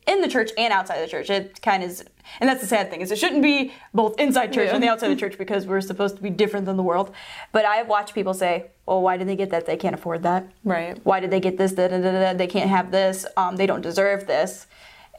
in 0.06 0.20
the 0.20 0.28
church 0.28 0.50
and 0.58 0.70
outside 0.78 1.00
the 1.00 1.08
church. 1.14 1.30
It 1.30 1.62
kind 1.62 1.82
of 1.82 1.90
is, 1.90 2.04
and 2.40 2.46
that's 2.48 2.60
the 2.60 2.66
sad 2.66 2.90
thing 2.90 3.00
is 3.00 3.10
it 3.10 3.18
shouldn't 3.22 3.42
be 3.42 3.72
both 3.94 4.14
inside 4.24 4.48
church 4.52 4.68
Yeah. 4.68 4.74
and 4.74 4.82
the 4.84 4.88
outside 4.92 5.08
the 5.08 5.20
church 5.24 5.36
because 5.38 5.62
we're 5.66 5.80
supposed 5.80 6.16
to 6.16 6.22
be 6.22 6.28
different 6.42 6.66
than 6.66 6.76
the 6.76 6.82
world. 6.82 7.08
But 7.52 7.64
I 7.64 7.76
have 7.76 7.88
watched 7.88 8.12
people 8.18 8.34
say, 8.34 8.54
"Well, 8.86 9.00
why 9.06 9.14
did 9.16 9.26
they 9.28 9.36
get 9.42 9.50
that? 9.54 9.64
They 9.64 9.78
can't 9.84 9.94
afford 9.94 10.20
that. 10.24 10.42
Right. 10.64 10.94
Why 11.10 11.18
did 11.22 11.30
they 11.34 11.40
get 11.40 11.56
this? 11.56 11.72
Da, 11.78 11.88
da, 11.88 11.98
da, 12.04 12.12
da, 12.24 12.32
They 12.42 12.50
can't 12.56 12.70
have 12.78 12.90
this. 12.98 13.16
Um, 13.40 13.52
they 13.56 13.66
don't 13.70 13.84
deserve 13.90 14.20
this." 14.34 14.66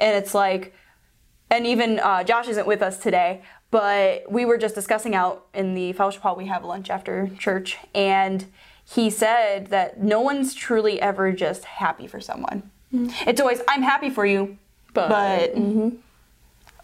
And 0.04 0.12
it's 0.20 0.34
like, 0.44 0.64
and 1.54 1.66
even 1.74 1.90
uh, 2.00 2.24
Josh 2.24 2.48
isn't 2.54 2.68
with 2.74 2.82
us 2.90 2.96
today, 3.08 3.42
but 3.74 4.32
we 4.32 4.46
were 4.46 4.60
just 4.60 4.76
discussing 4.76 5.16
out 5.16 5.48
in 5.52 5.74
the 5.74 5.94
fellowship 5.94 6.22
hall. 6.22 6.36
We 6.36 6.46
have 6.46 6.64
lunch 6.64 6.92
after 6.92 7.32
church, 7.40 7.80
and 7.96 8.46
he 8.86 9.10
said 9.10 9.68
that 9.68 10.00
no 10.00 10.22
one's 10.22 10.54
truly 10.54 11.02
ever 11.02 11.32
just 11.32 11.66
happy 11.66 12.06
for 12.06 12.22
someone. 12.22 12.70
Mm-hmm. 12.94 13.28
It's 13.28 13.42
always 13.42 13.62
I'm 13.68 13.82
happy 13.82 14.12
for 14.12 14.28
you, 14.28 14.60
But- 14.94 15.10
but, 15.10 15.56
mm-hmm, 15.56 15.96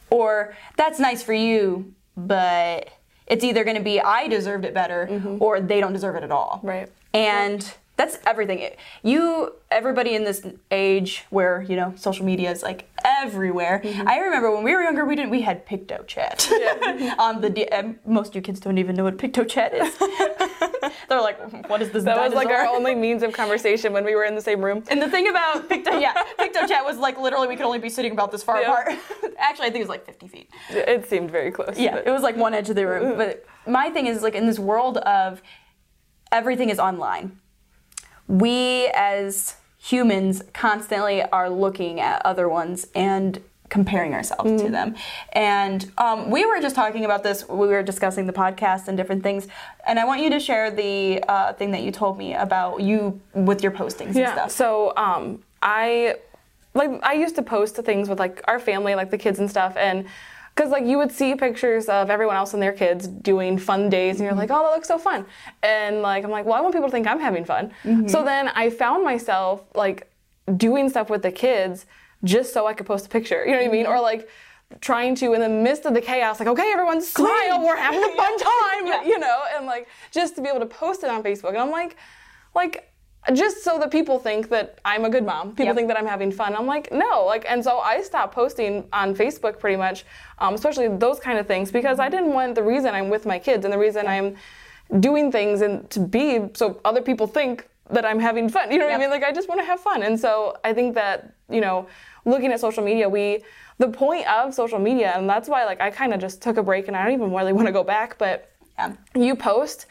or 0.09 0.57
that's 0.77 0.99
nice 0.99 1.21
for 1.21 1.33
you, 1.33 1.93
but 2.17 2.89
it's 3.27 3.43
either 3.43 3.63
going 3.63 3.77
to 3.77 3.83
be 3.83 4.01
I 4.01 4.27
deserved 4.27 4.65
it 4.65 4.73
better 4.73 5.07
mm-hmm. 5.11 5.37
or 5.39 5.61
they 5.61 5.79
don't 5.79 5.93
deserve 5.93 6.15
it 6.15 6.23
at 6.23 6.31
all. 6.31 6.59
Right. 6.63 6.89
And 7.13 7.71
that's 7.99 8.17
everything. 8.25 8.59
It- 8.67 8.77
You, 9.03 9.23
everybody 9.79 10.11
in 10.15 10.23
this 10.29 10.39
age 10.71 11.11
where 11.37 11.55
you 11.69 11.75
know 11.79 11.89
social 12.07 12.25
media 12.31 12.49
is 12.55 12.61
like 12.69 12.81
everywhere. 13.23 13.75
I 14.13 14.15
remember 14.25 14.47
when 14.55 14.63
we 14.67 14.71
were 14.75 14.83
younger, 14.89 15.03
we 15.11 15.15
didn't. 15.17 15.31
We 15.39 15.41
had 15.49 15.57
Picto 15.69 15.97
Chat. 16.13 16.37
On 17.19 17.33
the 17.43 17.51
um, 17.77 17.87
most 18.05 18.29
of 18.29 18.35
you 18.37 18.41
kids 18.41 18.59
don't 18.65 18.77
even 18.83 18.95
know 18.95 19.03
what 19.09 19.17
PictoChat 19.17 19.71
is. 19.83 19.91
They're 21.09 21.21
like, 21.29 21.39
what 21.71 21.81
is 21.81 21.89
this? 21.91 22.03
that 22.05 22.17
was 22.17 22.33
like 22.33 22.47
our 22.49 22.65
only 22.77 22.95
means 22.95 23.21
of 23.23 23.33
conversation 23.33 23.91
when 23.93 24.05
we 24.09 24.15
were 24.15 24.23
in 24.31 24.35
the 24.35 24.45
same 24.49 24.61
room 24.63 24.83
And 24.91 25.01
the 25.01 25.09
thing 25.09 25.27
about 25.27 25.67
Picto, 25.71 25.99
yeah, 25.99 26.13
Picto 26.39 26.61
Chat 26.67 26.85
was 26.85 26.97
like 26.97 27.19
literally 27.19 27.47
we 27.47 27.55
could 27.57 27.65
only 27.65 27.79
be 27.79 27.89
sitting 27.89 28.13
about 28.13 28.31
this 28.31 28.43
far 28.43 28.61
Yeah. 28.61 28.71
apart. 28.71 28.87
Actually, 29.37 29.67
I 29.67 29.71
think 29.71 29.81
it 29.83 29.87
was 29.87 29.95
like 29.97 30.05
50 30.05 30.27
feet. 30.27 30.49
it 30.69 31.07
seemed 31.09 31.29
very 31.31 31.51
close 31.51 31.77
Yeah, 31.77 31.95
but- 31.95 32.07
it 32.07 32.11
was 32.11 32.23
like 32.23 32.37
one 32.37 32.53
edge 32.53 32.69
of 32.69 32.75
the 32.75 32.87
room. 32.87 33.17
But 33.17 33.45
my 33.67 33.89
thing 33.89 34.05
is 34.07 34.21
like 34.23 34.35
in 34.35 34.45
this 34.45 34.59
world 34.59 34.97
of 34.99 35.41
everything 36.31 36.69
is 36.69 36.79
online, 36.79 37.38
we 38.29 38.87
as 38.95 39.55
humans 39.79 40.41
constantly 40.53 41.23
are 41.23 41.49
looking 41.49 41.99
at 41.99 42.25
other 42.25 42.47
ones 42.47 42.87
and 42.95 43.41
comparing 43.69 44.13
ourselves 44.13 44.49
Mm-hmm. 44.51 44.65
to 44.65 44.71
them. 44.71 44.95
And 45.33 45.91
um, 45.97 46.29
we 46.31 46.45
were 46.45 46.59
just 46.59 46.75
talking 46.75 47.05
about 47.05 47.23
this. 47.23 47.47
We 47.47 47.67
were 47.67 47.83
discussing 47.83 48.25
the 48.27 48.33
podcast 48.33 48.87
and 48.87 48.95
different 48.97 49.21
things. 49.23 49.47
And 49.85 49.99
I 49.99 50.05
want 50.05 50.21
you 50.21 50.29
to 50.31 50.39
share 50.39 50.71
the 50.71 51.23
uh, 51.27 51.53
thing 51.53 51.71
that 51.71 51.81
you 51.83 51.91
told 51.91 52.17
me 52.17 52.33
about 52.33 52.81
you 52.81 53.19
with 53.33 53.61
your 53.61 53.71
postings 53.71 54.07
and 54.07 54.15
Yeah. 54.17 54.33
stuff. 54.33 54.51
So 54.51 54.93
um, 54.95 55.43
I 55.61 56.15
like 56.73 56.91
I 57.03 57.13
used 57.13 57.35
to 57.35 57.41
post 57.43 57.75
things 57.77 58.09
with 58.09 58.19
like 58.19 58.41
our 58.47 58.59
family, 58.59 58.95
like 58.95 59.11
the 59.11 59.17
kids 59.17 59.39
and 59.39 59.49
stuff, 59.49 59.75
and 59.77 60.05
because 60.59 60.73
like 60.73 60.85
you 60.85 60.97
would 60.97 61.09
see 61.09 61.35
pictures 61.35 61.87
of 61.87 62.09
everyone 62.09 62.35
else 62.35 62.53
and 62.53 62.61
their 62.61 62.73
kids 62.73 63.07
doing 63.07 63.57
fun 63.57 63.89
days, 63.89 64.15
and 64.15 64.23
you're 64.23 64.31
mm-hmm. 64.31 64.39
like, 64.39 64.51
oh, 64.51 64.61
that 64.61 64.71
looks 64.71 64.89
so 64.89 64.97
fun, 64.97 65.25
and 65.63 66.01
like 66.01 66.25
I'm 66.25 66.31
like, 66.31 66.43
well, 66.43 66.55
I 66.55 66.59
want 66.59 66.73
people 66.73 66.89
to 66.89 66.91
think 66.91 67.07
I'm 67.07 67.19
having 67.19 67.45
fun. 67.45 67.71
So 67.83 67.89
mm-hmm. 67.89 68.25
then 68.25 68.49
I 68.49 68.69
found 68.69 69.05
myself 69.05 69.63
like 69.73 70.11
doing 70.57 70.89
stuff 70.89 71.09
with 71.09 71.21
the 71.21 71.31
kids 71.31 71.85
just 72.25 72.51
so 72.51 72.67
I 72.67 72.73
could 72.73 72.85
post 72.85 73.05
a 73.05 73.09
picture. 73.09 73.45
You 73.45 73.53
know 73.53 73.59
what 73.59 73.69
I 73.69 73.71
mean? 73.71 73.85
Mm-hmm. 73.85 73.93
Or 73.93 74.01
like 74.01 74.27
trying 74.81 75.15
to 75.15 75.33
in 75.33 75.39
the 75.39 75.47
midst 75.47 75.85
of 75.85 75.95
the 75.95 76.01
chaos 76.01 76.39
like 76.39 76.47
okay 76.47 76.69
everyone 76.71 77.01
smile 77.01 77.59
we're 77.65 77.75
having 77.75 78.03
a 78.03 78.15
fun 78.15 78.37
time 78.37 79.03
you 79.03 79.17
know? 79.17 79.41
And 79.55 79.65
like 79.65 79.87
just 80.11 80.35
to 80.35 80.43
be 80.43 80.47
able 80.47 80.59
to 80.59 80.67
post 80.67 81.03
it 81.03 81.09
on 81.09 81.23
facebook. 81.23 81.49
And 81.49 81.57
i'm 81.57 81.71
like 81.71 81.97
like 82.53 82.88
just 83.33 83.63
so 83.63 83.77
that 83.79 83.91
people 83.91 84.17
think 84.17 84.49
that 84.49 84.79
I'm 84.85 85.05
a 85.05 85.09
good 85.09 85.25
mom. 85.25 85.49
People 85.49 85.65
Yep. 85.67 85.75
think 85.75 85.87
that 85.89 85.97
I'm 85.99 86.07
having 86.07 86.31
fun. 86.31 86.55
I'm 86.55 86.65
like, 86.65 86.91
no, 86.91 87.25
like, 87.25 87.45
and 87.47 87.63
so 87.63 87.79
I 87.79 88.01
stopped 88.01 88.33
posting 88.33 88.87
on 88.93 89.13
Facebook 89.15 89.59
pretty 89.59 89.75
much, 89.75 90.05
um, 90.39 90.53
especially 90.55 90.87
those 90.87 91.19
kind 91.19 91.37
of 91.37 91.45
things, 91.45 91.71
because 91.71 91.99
I 91.99 92.09
didn't 92.09 92.33
want 92.33 92.55
the 92.55 92.63
reason 92.63 92.95
I'm 92.95 93.09
with 93.09 93.25
my 93.25 93.37
kids 93.37 93.65
and 93.65 93.73
the 93.73 93.77
reason 93.77 94.07
I'm 94.07 94.35
doing 94.99 95.31
things 95.31 95.61
and 95.61 95.87
to 95.91 95.99
be 95.99 96.49
so 96.53 96.79
other 96.85 97.01
people 97.01 97.27
think 97.27 97.67
that 97.91 98.05
I'm 98.05 98.19
having 98.19 98.49
fun. 98.49 98.71
You 98.71 98.77
know 98.79 98.85
what 98.85 98.91
Yep. 98.91 98.99
I 98.99 99.01
mean? 99.03 99.09
Like, 99.11 99.23
I 99.23 99.31
just 99.31 99.49
want 99.49 99.59
to 99.61 99.65
have 99.65 99.79
fun, 99.79 100.01
and 100.03 100.19
so 100.19 100.55
I 100.63 100.73
think 100.73 100.95
that 100.95 101.33
you 101.49 101.61
know, 101.61 101.87
looking 102.25 102.51
at 102.51 102.59
social 102.59 102.83
media, 102.83 103.09
we 103.09 103.43
the 103.79 103.87
point 103.89 104.27
of 104.27 104.53
social 104.53 104.79
media, 104.79 105.13
and 105.15 105.29
that's 105.29 105.49
why 105.49 105.65
like 105.65 105.81
I 105.81 105.89
kind 105.89 106.13
of 106.13 106.19
just 106.21 106.41
took 106.41 106.57
a 106.57 106.63
break, 106.63 106.87
and 106.87 106.95
I 106.95 107.03
don't 107.03 107.13
even 107.13 107.33
really 107.33 107.53
want 107.53 107.67
to 107.67 107.71
go 107.73 107.83
back, 107.83 108.17
but 108.17 108.49
Yeah. 108.77 108.93
you 109.15 109.35
post, 109.35 109.87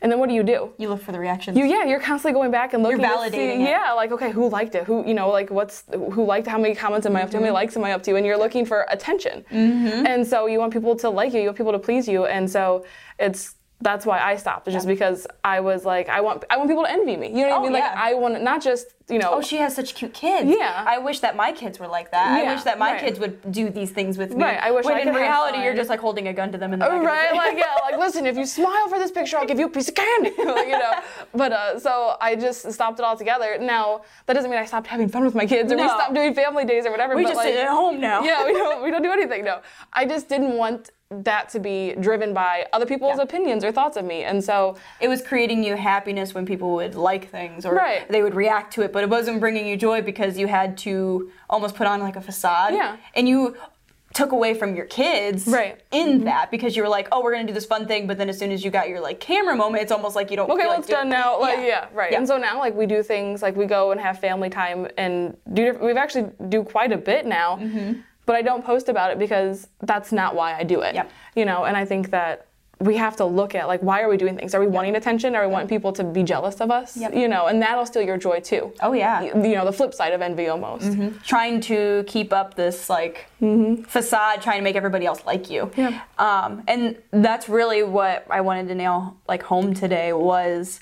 and 0.00 0.12
then 0.12 0.18
what 0.20 0.28
do 0.28 0.34
you 0.34 0.42
do? 0.44 0.72
You 0.78 0.88
look 0.90 1.02
for 1.02 1.12
the 1.12 1.18
reactions. 1.18 1.56
You 1.58 1.64
yeah, 1.64 1.84
you're 1.84 2.00
constantly 2.00 2.32
going 2.38 2.50
back 2.50 2.72
and 2.74 2.82
looking. 2.82 2.98
to 3.00 3.04
validating 3.06 3.30
see- 3.32 3.62
it. 3.64 3.68
Yeah, 3.70 3.92
like 3.92 4.12
okay, 4.12 4.30
who 4.30 4.48
liked 4.48 4.74
it? 4.74 4.84
Who 4.84 5.04
you 5.06 5.14
know, 5.14 5.28
like 5.30 5.50
what's 5.50 5.84
who 5.92 6.24
liked? 6.24 6.46
How 6.46 6.58
many 6.58 6.74
comments 6.74 7.06
am 7.06 7.16
I 7.16 7.22
up 7.22 7.30
to? 7.30 7.36
How 7.36 7.38
Mm-hmm. 7.38 7.42
many 7.44 7.54
likes 7.54 7.76
am 7.76 7.84
I 7.84 7.92
up 7.92 8.02
to? 8.04 8.14
And 8.16 8.24
you're 8.26 8.38
looking 8.38 8.64
for 8.64 8.86
attention. 8.90 9.44
And 9.50 10.26
so 10.26 10.46
you 10.46 10.58
want 10.58 10.72
people 10.72 10.94
to 10.96 11.10
like 11.10 11.32
you. 11.32 11.40
You 11.40 11.46
want 11.46 11.56
people 11.58 11.72
to 11.72 11.78
please 11.78 12.06
you. 12.08 12.26
And 12.26 12.48
so 12.50 12.84
it's 13.18 13.54
that's 13.80 14.04
why 14.04 14.18
I 14.20 14.34
stopped. 14.36 14.66
It's 14.66 14.74
just 14.74 14.88
because 14.88 15.26
I 15.44 15.60
was 15.60 15.84
like, 15.84 16.08
I 16.08 16.20
want 16.20 16.44
I 16.50 16.56
want 16.56 16.68
people 16.68 16.84
to 16.84 16.90
envy 16.90 17.16
me. 17.16 17.28
You 17.28 17.46
know 17.46 17.50
what 17.50 17.58
Oh, 17.58 17.60
I 17.60 17.62
mean? 17.62 17.72
Like 17.72 17.82
yeah. 17.84 17.94
I 17.96 18.14
want 18.14 18.42
not 18.42 18.60
just 18.62 18.86
you 19.08 19.18
know. 19.18 19.30
Oh, 19.34 19.40
she 19.40 19.56
has 19.56 19.74
such 19.74 19.94
cute 19.94 20.14
kids. 20.14 20.48
Yeah. 20.50 20.84
I 20.86 20.98
wish 20.98 21.20
that 21.20 21.36
my 21.36 21.52
kids 21.52 21.78
were 21.78 21.88
like 21.88 22.10
that. 22.12 22.42
Yeah, 22.42 22.50
I 22.50 22.54
wish 22.54 22.64
that 22.64 22.78
my 22.78 22.92
right. 22.92 23.00
kids 23.00 23.18
would 23.18 23.52
do 23.52 23.70
these 23.70 23.90
things 23.90 24.18
with 24.18 24.34
me. 24.34 24.42
Right, 24.44 24.60
I 24.60 24.70
wish 24.70 24.84
when 24.84 24.96
I 24.96 25.00
in 25.00 25.08
have 25.08 25.16
reality 25.16 25.58
you're 25.62 25.74
just 25.74 25.90
like 25.90 26.00
holding 26.00 26.28
a 26.28 26.32
gun 26.32 26.52
to 26.52 26.58
them 26.58 26.72
in 26.72 26.78
the 26.78 26.88
the 26.88 26.96
right 26.96 27.34
like 27.44 27.56
yeah 27.56 27.74
like 27.82 27.98
listen 27.98 28.26
if 28.26 28.36
you 28.36 28.46
smile 28.46 28.88
for 28.88 28.98
this 28.98 29.10
picture 29.10 29.36
i'll 29.38 29.46
give 29.46 29.58
you 29.58 29.66
a 29.66 29.70
piece 29.70 29.88
of 29.88 29.94
candy 29.94 30.30
like, 30.44 30.66
you 30.72 30.78
know 30.78 30.92
but 31.34 31.52
uh, 31.52 31.78
so 31.78 32.16
i 32.20 32.34
just 32.34 32.70
stopped 32.72 32.98
it 32.98 33.04
all 33.04 33.16
together 33.16 33.58
now 33.60 34.02
that 34.26 34.34
doesn't 34.34 34.50
mean 34.50 34.58
i 34.58 34.64
stopped 34.64 34.86
having 34.86 35.08
fun 35.08 35.24
with 35.24 35.34
my 35.34 35.46
kids 35.46 35.72
or 35.72 35.76
we 35.76 35.84
stopped 35.84 36.14
doing 36.14 36.34
family 36.34 36.64
days 36.64 36.86
or 36.86 36.90
whatever 36.90 37.16
we 37.16 37.22
but 37.22 37.30
just 37.30 37.36
like, 37.36 37.48
sit 37.48 37.58
at 37.58 37.68
home 37.68 38.00
now. 38.00 38.22
yeah 38.22 38.44
we 38.44 38.52
don't 38.52 38.82
we 38.82 38.90
don't 38.90 39.02
do 39.02 39.12
anything 39.12 39.44
no 39.44 39.60
i 39.92 40.04
just 40.04 40.28
didn't 40.28 40.56
want 40.56 40.90
that 41.10 41.48
to 41.48 41.58
be 41.58 41.94
driven 42.00 42.34
by 42.34 42.66
other 42.74 42.84
people's 42.84 43.16
Yeah. 43.16 43.22
opinions 43.22 43.64
or 43.64 43.72
thoughts 43.72 43.96
of 43.96 44.04
me 44.04 44.24
and 44.24 44.44
so 44.44 44.76
It 45.00 45.08
was 45.08 45.22
creating 45.22 45.64
you 45.64 45.74
happiness 45.74 46.34
when 46.34 46.44
people 46.44 46.72
would 46.74 46.94
like 46.94 47.30
things 47.30 47.64
or 47.64 47.74
Right. 47.74 48.06
they 48.10 48.22
would 48.22 48.34
react 48.34 48.74
to 48.74 48.82
it, 48.82 48.92
but 48.92 48.97
it 49.04 49.10
wasn't 49.10 49.40
bringing 49.40 49.66
you 49.66 49.76
joy 49.76 50.02
because 50.02 50.38
you 50.38 50.46
had 50.46 50.76
to 50.78 51.30
almost 51.50 51.74
put 51.74 51.86
on 51.86 52.00
like 52.00 52.16
a 52.16 52.20
facade. 52.20 52.74
Yeah. 52.74 52.96
And 53.14 53.28
you 53.28 53.56
took 54.14 54.32
away 54.32 54.54
from 54.54 54.74
your 54.74 54.86
kids 54.86 55.46
Right. 55.46 55.80
in 55.90 56.08
Mm-hmm. 56.08 56.24
that 56.24 56.50
because 56.50 56.74
you 56.76 56.82
were 56.82 56.88
like, 56.88 57.08
oh, 57.12 57.22
we're 57.22 57.32
gonna 57.32 57.46
do 57.46 57.52
this 57.52 57.66
fun 57.66 57.86
thing, 57.86 58.06
but 58.06 58.16
then 58.16 58.28
as 58.30 58.38
soon 58.38 58.50
as 58.50 58.64
you 58.64 58.70
got 58.70 58.88
your 58.88 59.00
like 59.00 59.20
camera 59.20 59.54
moment, 59.54 59.82
it's 59.82 59.92
almost 59.92 60.16
like 60.16 60.30
you 60.30 60.36
don't. 60.36 60.50
okay 60.50 60.62
well 60.62 60.70
like 60.70 60.78
it's 60.80 60.88
done 60.88 61.08
now 61.10 61.38
like 61.38 61.58
yeah, 61.58 61.86
right 61.92 62.10
Yeah. 62.12 62.18
and 62.18 62.26
so 62.26 62.38
now 62.38 62.58
like 62.58 62.74
we 62.74 62.86
do 62.86 63.02
things 63.02 63.42
like 63.42 63.54
we 63.54 63.66
go 63.66 63.92
and 63.92 64.00
have 64.00 64.18
family 64.18 64.48
time 64.48 64.88
and 64.96 65.36
do 65.52 65.72
diff- 65.72 65.80
we've 65.80 65.96
actually 65.98 66.30
do 66.48 66.64
quite 66.64 66.90
a 66.90 66.96
bit 66.96 67.26
now 67.26 67.56
Mm-hmm. 67.56 68.00
but 68.24 68.34
i 68.34 68.42
don't 68.42 68.64
post 68.64 68.88
about 68.88 69.10
it 69.12 69.18
because 69.18 69.68
that's 69.82 70.10
not 70.10 70.34
why 70.34 70.54
i 70.56 70.62
do 70.64 70.80
it 70.80 70.94
Yep. 70.94 71.10
you 71.36 71.44
know 71.44 71.64
and 71.64 71.76
i 71.76 71.84
think 71.84 72.10
that 72.10 72.47
we 72.80 72.96
have 72.96 73.16
to 73.16 73.24
look 73.24 73.54
at 73.56 73.66
like 73.66 73.80
why 73.82 74.00
are 74.02 74.08
we 74.08 74.16
doing 74.16 74.36
things 74.36 74.54
are 74.54 74.60
we 74.60 74.66
wanting 74.68 74.94
attention 74.94 75.34
are 75.34 75.44
we 75.46 75.52
wanting 75.52 75.68
people 75.68 75.92
to 75.92 76.04
be 76.04 76.22
jealous 76.22 76.60
of 76.60 76.70
us 76.70 76.96
Yep. 76.96 77.12
you 77.14 77.26
know 77.26 77.46
and 77.46 77.60
that'll 77.60 77.84
steal 77.86 78.02
your 78.02 78.16
joy 78.16 78.38
too 78.38 78.72
Oh 78.80 78.92
yeah. 78.92 79.20
you 79.22 79.54
know 79.56 79.64
the 79.64 79.72
flip 79.72 79.92
side 79.92 80.12
of 80.12 80.22
envy 80.22 80.46
almost 80.46 80.96
trying 81.24 81.60
to 81.62 82.04
keep 82.06 82.32
up 82.32 82.54
this 82.54 82.88
like 82.88 83.26
facade, 83.86 84.42
trying 84.42 84.58
to 84.58 84.62
make 84.64 84.76
everybody 84.76 85.06
else 85.06 85.24
like 85.26 85.50
you. 85.50 85.66
Mm-hmm. 85.66 85.80
Yeah. 85.80 86.02
Um, 86.18 86.62
and 86.68 86.98
that's 87.12 87.48
really 87.48 87.82
what 87.82 88.26
I 88.30 88.40
wanted 88.42 88.68
to 88.68 88.74
nail 88.74 89.16
like 89.28 89.42
home 89.42 89.74
today 89.74 90.12
was 90.12 90.80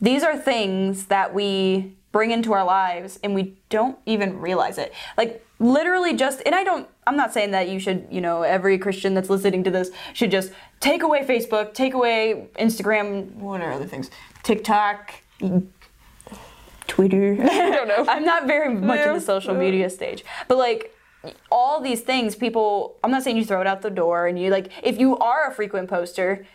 these 0.00 0.22
are 0.22 0.36
things 0.36 1.06
that 1.06 1.34
we 1.34 1.96
bring 2.12 2.30
into 2.30 2.52
our 2.52 2.64
lives 2.64 3.18
and 3.22 3.34
we 3.34 3.56
don't 3.68 3.98
even 4.06 4.38
realize 4.40 4.78
it. 4.78 4.92
Like 5.16 5.44
literally 5.58 6.14
just 6.14 6.42
and 6.46 6.54
I 6.54 6.64
don't 6.64 6.88
I'm 7.06 7.16
not 7.16 7.32
saying 7.32 7.50
that 7.52 7.68
you 7.68 7.78
should, 7.78 8.06
you 8.10 8.20
know, 8.20 8.42
every 8.42 8.78
Christian 8.78 9.14
that's 9.14 9.30
listening 9.30 9.64
to 9.64 9.70
this 9.70 9.90
should 10.12 10.30
just 10.30 10.52
take 10.80 11.02
away 11.02 11.24
Facebook, 11.24 11.74
take 11.74 11.94
away 11.94 12.48
Instagram, 12.58 13.34
what 13.34 13.60
are 13.60 13.72
other 13.72 13.86
things? 13.86 14.10
TikTok, 14.42 15.14
Twitter. 16.86 17.36
I 17.40 17.70
don't 17.70 17.88
know. 17.88 18.04
I'm 18.08 18.24
not 18.24 18.46
very 18.46 18.74
much 18.74 19.00
in 19.00 19.14
the 19.14 19.20
social 19.20 19.54
media 19.54 19.90
stage. 19.90 20.24
But 20.48 20.58
like 20.58 20.94
all 21.50 21.80
these 21.80 22.00
things 22.02 22.36
people 22.36 22.96
I'm 23.02 23.10
not 23.10 23.22
saying 23.22 23.36
you 23.36 23.44
throw 23.44 23.60
it 23.60 23.66
out 23.66 23.82
the 23.82 23.90
door 23.90 24.26
and 24.26 24.38
you 24.38 24.50
like 24.50 24.70
if 24.82 24.98
you 24.98 25.18
are 25.18 25.50
a 25.50 25.54
frequent 25.54 25.88
poster, 25.88 26.46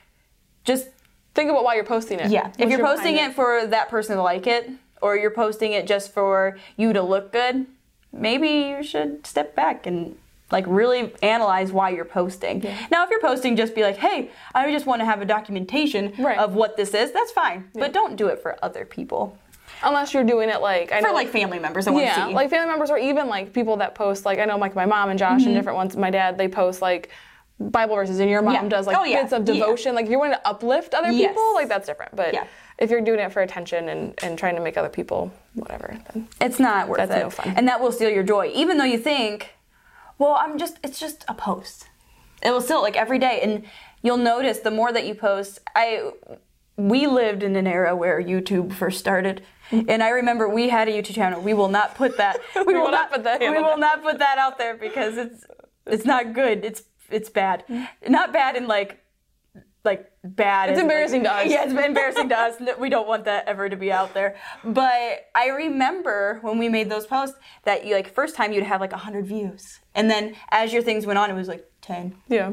just 0.63 0.87
think 1.35 1.49
about 1.49 1.63
why 1.63 1.75
you're 1.75 1.83
posting 1.83 2.19
it 2.19 2.31
yeah. 2.31 2.47
What's 2.47 2.59
If 2.59 2.69
you're 2.69 2.79
your 2.79 2.87
posting 2.87 3.17
it 3.17 3.33
for 3.33 3.67
that 3.67 3.89
person 3.89 4.15
to 4.15 4.23
like 4.23 4.47
it 4.47 4.69
or 5.03 5.17
you're 5.17 5.29
posting 5.31 5.73
it 5.73 5.85
just 5.85 6.11
for 6.13 6.57
you 6.77 6.93
to 6.93 7.01
look 7.01 7.31
good, 7.31 7.65
maybe 8.11 8.47
you 8.47 8.81
should 8.83 9.27
step 9.27 9.53
back 9.55 9.85
and 9.85 10.15
like 10.51 10.65
really 10.67 11.11
analyze 11.21 11.71
why 11.71 11.89
you're 11.89 12.05
posting. 12.05 12.61
Now 12.91 13.03
if 13.03 13.09
you're 13.09 13.19
posting 13.21 13.55
just 13.55 13.75
be 13.75 13.81
like, 13.83 13.97
"Hey, 13.97 14.29
I 14.55 14.71
just 14.71 14.85
want 14.85 15.01
to 15.01 15.05
have 15.05 15.21
a 15.21 15.25
documentation 15.25 16.13
Right. 16.17 16.37
of 16.37 16.53
what 16.55 16.77
this 16.77 16.93
is." 16.93 17.11
That's 17.11 17.31
fine. 17.31 17.69
But 17.73 17.91
don't 17.91 18.15
do 18.15 18.27
it 18.27 18.39
for 18.41 18.57
other 18.63 18.85
people. 18.85 19.37
unless 19.85 20.13
you're 20.13 20.23
doing 20.23 20.47
it 20.49 20.61
like 20.61 20.91
I 20.93 21.01
For 21.01 21.07
know 21.07 21.13
like 21.13 21.27
family 21.29 21.59
members 21.59 21.85
that 21.85 21.93
yeah, 21.95 22.27
see. 22.27 22.33
like 22.33 22.49
family 22.49 22.69
members 22.69 22.89
or 22.89 22.97
even 22.97 23.27
like 23.27 23.51
people 23.51 23.75
that 23.77 23.95
post 23.95 24.23
like 24.25 24.39
I 24.39 24.45
know 24.45 24.57
like 24.57 24.75
my 24.75 24.85
mom 24.85 25.09
and 25.09 25.17
Josh 25.19 25.45
and 25.45 25.53
different 25.55 25.75
ones. 25.77 25.97
My 25.97 26.09
dad 26.11 26.37
they 26.37 26.47
post 26.47 26.81
like 26.81 27.09
Bible 27.59 27.95
verses, 27.95 28.19
and 28.19 28.29
your 28.29 28.41
mom 28.41 28.53
Mm-hmm. 28.55 28.63
Yeah. 28.65 28.69
does 28.69 28.87
like 28.87 28.97
Oh, 28.97 29.03
yeah. 29.03 29.21
bits 29.21 29.33
of 29.33 29.47
Yeah. 29.47 29.53
devotion. 29.55 29.95
Like 29.95 30.05
if 30.05 30.11
you're 30.11 30.19
wanting 30.19 30.37
to 30.39 30.47
uplift 30.47 30.93
other 30.93 31.11
Yes. 31.11 31.29
people, 31.29 31.53
like 31.55 31.67
that's 31.67 31.87
different. 31.87 32.15
But 32.15 32.33
Yeah. 32.33 32.45
If 32.77 32.89
you're 32.89 33.01
doing 33.01 33.19
it 33.19 33.31
for 33.31 33.41
attention 33.41 33.89
and, 33.89 34.13
and 34.23 34.37
trying 34.37 34.55
to 34.55 34.61
make 34.61 34.77
other 34.77 34.89
people 34.89 35.31
whatever, 35.53 35.97
then 36.13 36.27
It's 36.41 36.59
not 36.59 36.87
worth 36.87 36.97
That's 36.97 37.11
it. 37.11 37.19
no 37.19 37.29
fun. 37.29 37.53
And 37.55 37.67
that 37.67 37.79
will 37.81 37.91
steal 37.91 38.09
your 38.09 38.23
joy. 38.23 38.51
Even 38.53 38.77
though 38.77 38.83
you 38.83 38.97
think, 38.97 39.51
well, 40.17 40.35
I'm 40.39 40.57
just, 40.57 40.79
it's 40.83 40.99
just 40.99 41.23
a 41.27 41.33
post. 41.33 41.87
It 42.41 42.51
will 42.51 42.61
still, 42.61 42.81
like 42.81 42.95
every 42.97 43.19
day. 43.19 43.39
And 43.43 43.63
you'll 44.01 44.17
notice 44.17 44.59
the 44.59 44.71
more 44.71 44.91
that 44.91 45.05
you 45.05 45.15
post, 45.15 45.59
I, 45.75 46.11
we 46.75 47.07
lived 47.07 47.43
in 47.43 47.55
an 47.55 47.67
era 47.67 47.95
where 47.95 48.21
YouTube 48.21 48.73
first 48.73 48.99
started. 48.99 49.43
And 49.71 50.03
I 50.03 50.09
remember 50.09 50.49
we 50.49 50.69
had 50.69 50.87
a 50.87 50.91
YouTube 50.91 51.15
channel. 51.15 51.39
We 51.41 51.53
will 51.53 51.69
not 51.69 51.95
put 51.95 52.17
that. 52.17 52.39
We, 52.65 52.73
will 52.73 52.91
not 52.91 53.11
put 53.11 53.23
that 53.23 53.39
We 53.39 53.49
will 53.49 53.77
not 53.77 54.03
put 54.03 54.19
that 54.19 54.37
out 54.37 54.57
there 54.57 54.75
because 54.75 55.17
it's 55.17 55.45
it's 55.85 56.05
not 56.05 56.33
good. 56.33 56.63
It's 56.65 56.83
it's 57.09 57.29
bad. 57.29 57.63
Not 58.07 58.33
bad 58.33 58.55
in 58.55 58.67
like 58.67 59.02
like 59.83 60.09
bad. 60.23 60.69
It's 60.69 60.77
as 60.77 60.81
in, 60.81 60.87
like- 60.87 60.91
embarrassing 60.93 61.23
to 61.23 61.33
us. 61.33 61.47
Yeah, 61.49 61.63
it's 61.65 61.73
embarrassing 61.73 62.29
to 62.29 62.37
us. 62.39 62.55
We 62.79 62.89
don't 62.89 63.07
want 63.07 63.25
that 63.25 63.47
ever 63.47 63.67
to 63.69 63.75
be 63.75 63.91
out 63.91 64.13
there. 64.13 64.35
But 64.63 65.27
I 65.35 65.47
remember 65.49 66.39
when 66.41 66.57
we 66.57 66.69
made 66.69 66.89
those 66.89 67.05
posts 67.05 67.37
that 67.63 67.85
you 67.85 67.93
like 67.95 68.13
first 68.13 68.35
time 68.35 68.53
you'd 68.53 68.63
have 68.63 68.79
like 68.81 68.91
100 68.91 69.25
views. 69.25 69.79
And 69.95 70.09
then 70.09 70.35
as 70.51 70.71
your 70.73 70.81
things 70.81 71.05
went 71.05 71.19
on 71.19 71.29
it 71.29 71.33
was 71.33 71.47
like 71.47 71.69
10, 71.81 72.15
yeah, 72.29 72.51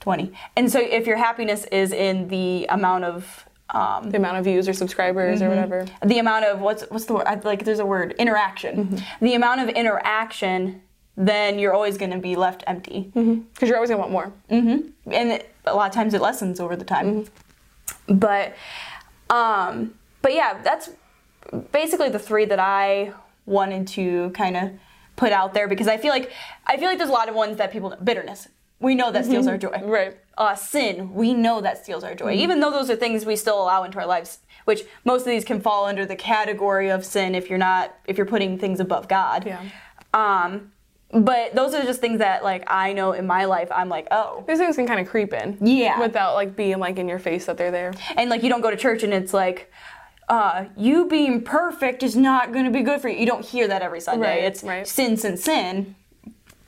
20. 0.00 0.32
And 0.56 0.70
so 0.70 0.78
if 0.80 1.06
your 1.06 1.16
happiness 1.16 1.64
is 1.66 1.92
in 1.92 2.28
the 2.28 2.66
amount 2.68 3.04
of 3.04 3.44
um, 3.70 4.10
the 4.10 4.16
amount 4.16 4.38
of 4.38 4.44
views 4.44 4.66
or 4.68 4.72
subscribers 4.72 5.40
Mm-hmm. 5.40 5.46
or 5.46 5.48
whatever. 5.50 5.84
the 6.02 6.18
amount 6.20 6.44
of 6.46 6.60
what's 6.60 6.84
what's 6.84 7.04
the 7.06 7.14
word? 7.14 7.26
I- 7.26 7.34
Like 7.34 7.64
there's 7.64 7.80
a 7.80 7.86
word 7.86 8.14
interaction. 8.18 8.86
Mm-hmm. 8.86 9.24
The 9.26 9.34
amount 9.34 9.60
of 9.60 9.68
interaction, 9.70 10.80
then 11.16 11.58
you're 11.58 11.74
always 11.74 11.98
going 11.98 12.12
to 12.12 12.18
be 12.18 12.34
left 12.36 12.62
empty. 12.66 13.10
Because 13.12 13.68
you're 13.68 13.76
always 13.76 13.90
gonna 13.90 14.00
want 14.00 14.12
more. 14.12 14.32
and 14.48 15.42
a 15.72 15.74
lot 15.74 15.88
of 15.88 15.94
times 15.94 16.14
it 16.14 16.20
lessens 16.20 16.60
over 16.60 16.76
the 16.76 16.84
time. 16.84 17.26
But, 18.08 18.54
um, 19.30 19.94
but 20.22 20.34
yeah, 20.34 20.60
that's 20.62 20.90
basically 21.72 22.08
the 22.08 22.18
three 22.18 22.44
that 22.44 22.58
I 22.58 23.12
wanted 23.46 23.86
to 23.88 24.30
kind 24.30 24.56
of 24.56 24.70
put 25.16 25.32
out 25.32 25.54
there 25.54 25.66
because 25.66 25.88
I 25.88 25.96
feel 25.96 26.10
like 26.10 26.30
I 26.66 26.76
feel 26.76 26.86
like 26.86 26.98
there's 26.98 27.10
a 27.10 27.12
lot 27.12 27.28
of 27.28 27.34
ones 27.34 27.56
that 27.56 27.72
people 27.72 27.94
bitterness. 28.02 28.48
We 28.80 28.94
know 28.94 29.10
that 29.10 29.24
steals 29.24 29.48
our 29.48 29.58
joy. 29.58 29.80
Right. 29.82 30.16
Uh, 30.36 30.54
sin, 30.54 31.12
we 31.12 31.34
know 31.34 31.60
that 31.60 31.82
steals 31.82 32.04
our 32.04 32.14
joy. 32.14 32.34
Even 32.34 32.60
though 32.60 32.70
those 32.70 32.88
are 32.88 32.94
things 32.94 33.26
we 33.26 33.34
still 33.34 33.60
allow 33.60 33.82
into 33.82 33.98
our 33.98 34.06
lives, 34.06 34.38
which 34.66 34.84
most 35.04 35.22
of 35.22 35.26
these 35.26 35.44
can 35.44 35.60
fall 35.60 35.86
under 35.86 36.06
the 36.06 36.14
category 36.14 36.88
of 36.88 37.04
sin 37.04 37.34
if 37.34 37.50
you're 37.50 37.58
not 37.58 37.96
if 38.06 38.16
you're 38.16 38.26
putting 38.26 38.56
things 38.56 38.78
above 38.78 39.08
God. 39.08 39.44
Yeah. 39.46 39.62
Um, 40.14 40.72
But 41.10 41.54
those 41.54 41.72
are 41.74 41.82
just 41.84 42.00
things 42.00 42.18
that 42.18 42.44
like 42.44 42.64
I 42.66 42.92
know 42.92 43.12
in 43.12 43.26
my 43.26 43.46
life. 43.46 43.68
I'm 43.74 43.88
like, 43.88 44.08
oh, 44.10 44.44
These 44.46 44.58
things 44.58 44.76
can 44.76 44.86
kind 44.86 45.00
of 45.00 45.08
creep 45.08 45.32
in. 45.32 45.56
Yeah. 45.60 45.98
Without 45.98 46.34
like 46.34 46.54
being 46.54 46.78
like 46.78 46.98
in 46.98 47.08
your 47.08 47.18
face 47.18 47.46
that 47.46 47.56
they're 47.56 47.70
there. 47.70 47.92
and 48.16 48.28
like 48.28 48.42
you 48.42 48.48
don't 48.48 48.60
go 48.60 48.70
to 48.70 48.76
church 48.76 49.02
and 49.02 49.12
it's 49.12 49.32
like. 49.32 49.72
Uh, 50.30 50.66
you 50.76 51.06
being 51.06 51.40
perfect 51.42 52.02
is 52.02 52.14
not 52.14 52.52
going 52.52 52.66
to 52.66 52.70
be 52.70 52.82
good 52.82 53.00
for 53.00 53.08
you. 53.08 53.18
You 53.18 53.24
don't 53.24 53.42
hear 53.42 53.66
that 53.66 53.80
every 53.80 53.98
Sunday. 53.98 54.28
Right, 54.28 54.44
it's 54.44 54.62
right. 54.62 54.86
sin, 54.86 55.16
sin, 55.16 55.38
sin. 55.38 55.94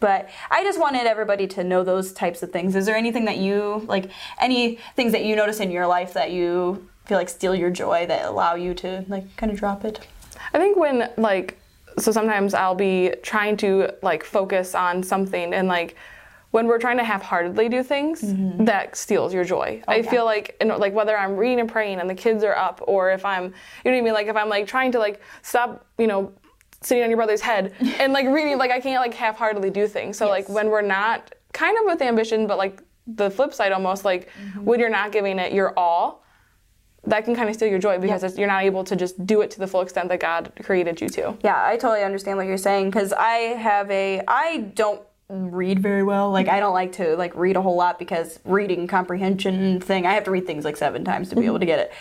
But 0.01 0.31
I 0.51 0.65
just 0.65 0.81
wanted 0.81 1.07
everybody 1.07 1.47
to 1.49 1.63
know 1.63 1.85
those 1.85 2.15
types 2.15 2.43
of 2.43 2.51
things. 2.53 2.75
Is 2.75 2.87
there 2.87 2.97
anything 2.97 3.27
that 3.27 3.37
you 3.37 3.85
like? 3.87 4.11
Any 4.41 4.79
things 4.97 5.13
that 5.13 5.25
you 5.25 5.37
notice 5.37 5.61
in 5.61 5.71
your 5.71 5.87
life 5.87 6.15
that 6.15 6.31
you 6.31 6.89
feel 7.05 7.19
like 7.19 7.29
steal 7.29 7.55
your 7.55 7.69
joy 7.69 8.07
that 8.07 8.25
allow 8.25 8.55
you 8.55 8.73
to 8.75 9.05
like 9.09 9.37
kind 9.37 9.53
of 9.53 9.59
drop 9.59 9.85
it? 9.85 10.07
I 10.55 10.59
think 10.59 10.79
when 10.79 11.11
like 11.19 11.60
so 11.99 12.13
sometimes 12.13 12.55
I'll 12.55 12.75
be 12.75 13.13
trying 13.23 13.57
to 13.59 13.93
like 14.03 14.25
focus 14.25 14.75
on 14.75 15.03
something 15.03 15.53
and 15.55 15.69
like 15.69 15.97
when 16.53 16.67
we're 16.67 16.79
trying 16.81 16.97
to 16.97 17.05
half-heartedly 17.05 17.69
do 17.69 17.81
things, 17.85 18.23
that 18.67 18.97
steals 18.97 19.33
your 19.33 19.45
joy. 19.45 19.81
I 19.87 19.99
Mm-hmm. 19.99 20.05
yeah. 20.05 20.11
feel 20.11 20.25
like 20.25 20.57
in, 20.61 20.67
like 20.69 20.93
whether 20.93 21.17
I'm 21.17 21.37
reading 21.37 21.61
and 21.61 21.71
praying 21.71 22.01
and 22.01 22.11
the 22.11 22.15
kids 22.15 22.43
are 22.43 22.57
up, 22.57 22.81
or 22.89 23.13
if 23.13 23.25
I'm, 23.25 23.45
you 23.45 23.51
know 23.51 23.93
what 23.93 23.97
I 23.99 24.01
mean, 24.01 24.13
like 24.15 24.27
if 24.27 24.35
I'm 24.37 24.49
like 24.49 24.67
trying 24.67 24.91
to 24.93 24.99
like 24.99 25.21
stop, 25.43 25.87
you 25.97 26.09
know, 26.09 26.33
sitting 26.83 27.05
on 27.05 27.11
your 27.11 27.19
brother's 27.19 27.41
head 27.41 27.73
and 28.01 28.13
like 28.13 28.27
reading, 28.27 28.59
like 28.59 28.73
I 28.73 28.81
can't 28.81 29.01
like 29.01 29.15
half-heartedly 29.15 29.71
do 29.71 29.87
things. 29.87 30.17
So 30.19 30.29
like 30.29 30.49
when 30.49 30.71
we're 30.71 30.83
not 30.83 31.33
kind 31.53 31.79
of 31.79 31.85
with 31.85 32.03
ambition, 32.03 32.49
but 32.49 32.59
like 32.59 32.83
the 33.07 33.31
flip 33.31 33.55
side 33.55 33.71
almost 33.71 34.05
like 34.05 34.29
Mm-hmm. 34.31 34.65
when 34.65 34.81
you're 34.81 34.89
not 34.91 35.13
giving 35.13 35.39
it 35.39 35.53
your 35.53 35.73
all, 35.79 36.25
that 37.05 37.25
can 37.25 37.35
kind 37.35 37.49
of 37.49 37.55
steal 37.55 37.69
your 37.69 37.79
joy 37.79 37.99
because 37.99 38.37
you're 38.39 38.49
not 38.49 38.63
able 38.63 38.85
to 38.85 38.95
just 38.95 39.25
do 39.27 39.41
it 39.41 39.51
to 39.53 39.59
the 39.59 39.67
full 39.67 39.81
extent 39.81 40.09
that 40.11 40.21
God 40.21 40.53
created 40.63 41.01
you 41.01 41.09
to. 41.11 41.37
Yeah, 41.43 41.65
I 41.65 41.77
totally 41.77 42.03
understand 42.03 42.37
what 42.37 42.47
you're 42.47 42.59
saying 42.59 42.91
because 42.91 43.13
I 43.13 43.37
have 43.59 43.91
a 43.91 44.23
I 44.29 44.59
don't 44.75 45.01
read 45.29 45.79
very 45.81 46.03
well. 46.03 46.31
Like 46.31 46.49
I 46.49 46.61
don't 46.61 46.75
like 46.75 46.93
to 46.93 47.17
like 47.17 47.35
read 47.35 47.57
a 47.57 47.63
whole 47.63 47.77
lot 47.77 47.99
because 47.99 48.39
reading 48.45 48.87
comprehension 48.87 49.81
thing, 49.81 50.07
I 50.07 50.13
have 50.13 50.25
to 50.25 50.31
read 50.31 50.47
things 50.47 50.65
like 50.65 50.77
seven 50.77 51.05
times 51.05 51.31
to 51.31 51.37
be 51.37 51.47
able 51.47 51.59
to 51.59 51.65
mm-hmm. 51.65 51.71
get 51.71 51.79
it. 51.79 51.93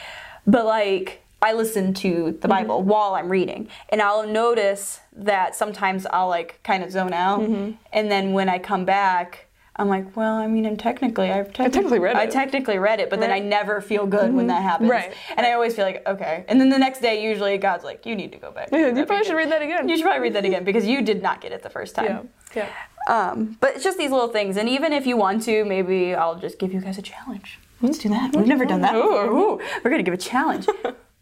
But 0.46 0.66
like 0.66 1.22
I 1.42 1.54
listen 1.54 1.94
to 1.96 2.10
the 2.10 2.32
mm-hmm. 2.32 2.50
Bible 2.50 2.84
while 2.84 3.14
I'm 3.14 3.30
reading, 3.30 3.70
and 3.90 4.02
I'll 4.02 4.28
notice 4.28 5.00
that 5.14 5.56
sometimes 5.56 6.06
I'll 6.08 6.28
like 6.28 6.60
kind 6.64 6.84
of 6.84 6.92
zone 6.92 7.14
out, 7.14 7.42
mm-hmm. 7.42 7.72
and 7.94 8.12
then 8.12 8.34
when 8.34 8.50
I 8.50 8.60
come 8.60 8.86
back. 8.86 9.46
I'm 9.80 9.88
like, 9.88 10.16
well, 10.16 10.36
I 10.36 10.46
mean, 10.46 10.66
I'm 10.66 10.76
technically, 10.76 11.32
I've 11.32 11.48
techni- 11.48 11.72
technically 11.72 12.00
read 12.00 12.18
it. 12.18 12.20
I 12.20 12.26
technically 12.26 12.78
read 12.78 13.00
it, 13.00 13.10
but 13.10 13.22
then 13.22 13.32
I 13.32 13.40
never 13.40 13.80
feel 13.80 14.06
good 14.06 14.34
when 14.34 14.48
that 14.48 14.62
happens. 14.62 14.90
Right. 14.90 15.14
And 15.38 15.46
I 15.46 15.54
always 15.54 15.74
feel 15.74 15.86
like, 15.86 16.06
okay. 16.06 16.44
And 16.50 16.60
then 16.60 16.70
the 16.70 16.78
next 16.78 17.00
day, 17.00 17.24
usually 17.24 17.58
God's 17.58 17.86
like, 17.86 18.06
you 18.06 18.14
need 18.14 18.34
to 18.34 18.38
go 18.38 18.52
back. 18.52 18.70
Yeah, 18.74 18.88
you 18.94 19.06
probably 19.06 19.26
should 19.26 19.38
read 19.38 19.50
that 19.52 19.62
again. 19.62 19.88
You 19.88 19.96
should 19.96 20.04
probably 20.04 20.22
read 20.22 20.34
that 20.34 20.44
again 20.44 20.66
because 20.66 20.86
you 20.86 21.02
did 21.02 21.24
not 21.24 21.40
get 21.40 21.54
it 21.54 21.64
the 21.64 21.70
first 21.70 21.96
time. 21.96 22.30
Yeah. 22.54 22.68
Um, 23.08 23.58
but 23.62 23.76
it's 23.76 23.84
just 23.84 23.98
these 23.98 24.12
little 24.12 24.28
things, 24.28 24.58
and 24.58 24.68
even 24.68 24.92
if 24.92 25.08
you 25.08 25.16
want 25.16 25.44
to, 25.44 25.64
maybe 25.64 26.14
I'll 26.14 26.38
just 26.38 26.60
give 26.60 26.74
you 26.74 26.82
guys 26.82 26.98
a 26.98 27.02
challenge. 27.02 27.58
Let's 27.82 27.98
do 27.98 28.10
that. 28.10 28.36
We've 28.36 28.46
never 28.46 28.66
done 28.66 28.82
that. 28.82 28.94
before. 28.94 29.26
Ooh, 29.28 29.60
we're 29.84 29.90
gonna 29.90 30.04
give 30.04 30.14
a 30.14 30.18
challenge. 30.18 30.68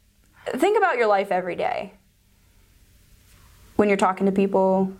Think 0.47 0.77
about 0.77 0.97
your 0.97 1.07
life 1.07 1.31
every 1.31 1.55
day. 1.55 1.93
When 3.75 3.87
you're 3.87 3.97
talking 3.97 4.25
to 4.25 4.31
people, 4.31 4.91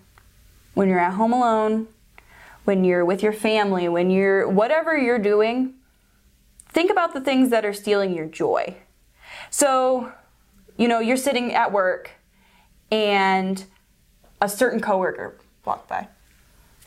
when 0.76 0.88
you're 0.88 1.00
at 1.00 1.14
home 1.14 1.34
alone, 1.34 1.88
when 2.68 2.84
you're 2.84 3.06
with 3.06 3.24
your 3.24 3.32
family, 3.32 3.88
when 3.88 4.10
you're 4.10 4.46
whatever 4.46 4.98
you're 4.98 5.18
doing, 5.18 5.74
think 6.68 6.92
about 6.92 7.14
the 7.14 7.22
things 7.22 7.50
that 7.50 7.64
are 7.64 7.72
stealing 7.72 8.14
your 8.14 8.26
joy. 8.26 8.76
So, 9.50 10.12
you 10.76 10.90
know, 10.90 11.00
you're 11.00 11.16
sitting 11.16 11.54
at 11.54 11.72
work 11.72 12.12
and 12.92 13.64
a 14.42 14.50
certain 14.50 14.82
coworker 14.82 15.38
walked 15.64 15.88
by. 15.88 16.10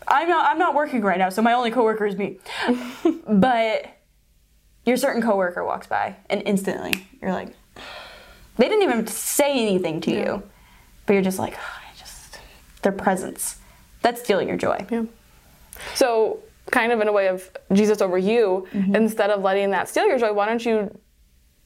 I'm 0.07 0.29
not 0.29 0.51
I'm 0.51 0.59
not 0.59 0.75
working 0.75 1.01
right 1.01 1.17
now, 1.17 1.31
so 1.31 1.41
my 1.41 1.55
only 1.55 1.71
coworker 1.71 2.05
is 2.05 2.15
me. 2.15 2.41
but 3.27 3.87
your 4.85 4.99
certain 4.99 5.23
coworker 5.23 5.65
walks 5.65 5.87
by 5.87 6.17
and 6.29 6.43
instantly 6.45 7.07
you're 7.23 7.33
like 7.33 7.55
they 8.59 8.69
didn't 8.69 8.83
even 8.83 9.07
say 9.07 9.53
anything 9.53 10.03
to 10.03 10.11
you. 10.11 10.43
But 11.07 11.15
you're 11.15 11.23
just 11.23 11.39
like, 11.39 11.55
"Oh, 11.55 11.79
I 11.91 11.97
just 11.99 12.39
their 12.83 12.93
presence. 12.93 13.57
That's 14.03 14.21
stealing 14.21 14.47
your 14.47 14.59
joy. 14.59 14.87
Yeah. 14.91 15.05
So, 15.95 16.41
kind 16.71 16.93
of 16.93 17.01
in 17.01 17.09
a 17.09 17.13
way 17.13 17.29
of 17.29 17.51
Jesus 17.73 18.01
over 18.01 18.19
you, 18.19 18.67
Mm-hmm. 18.73 18.95
instead 18.95 19.31
of 19.31 19.43
letting 19.43 19.71
that 19.71 19.89
steal 19.89 20.07
your 20.07 20.19
joy, 20.19 20.33
why 20.33 20.47
don't 20.47 20.65
you 20.65 20.97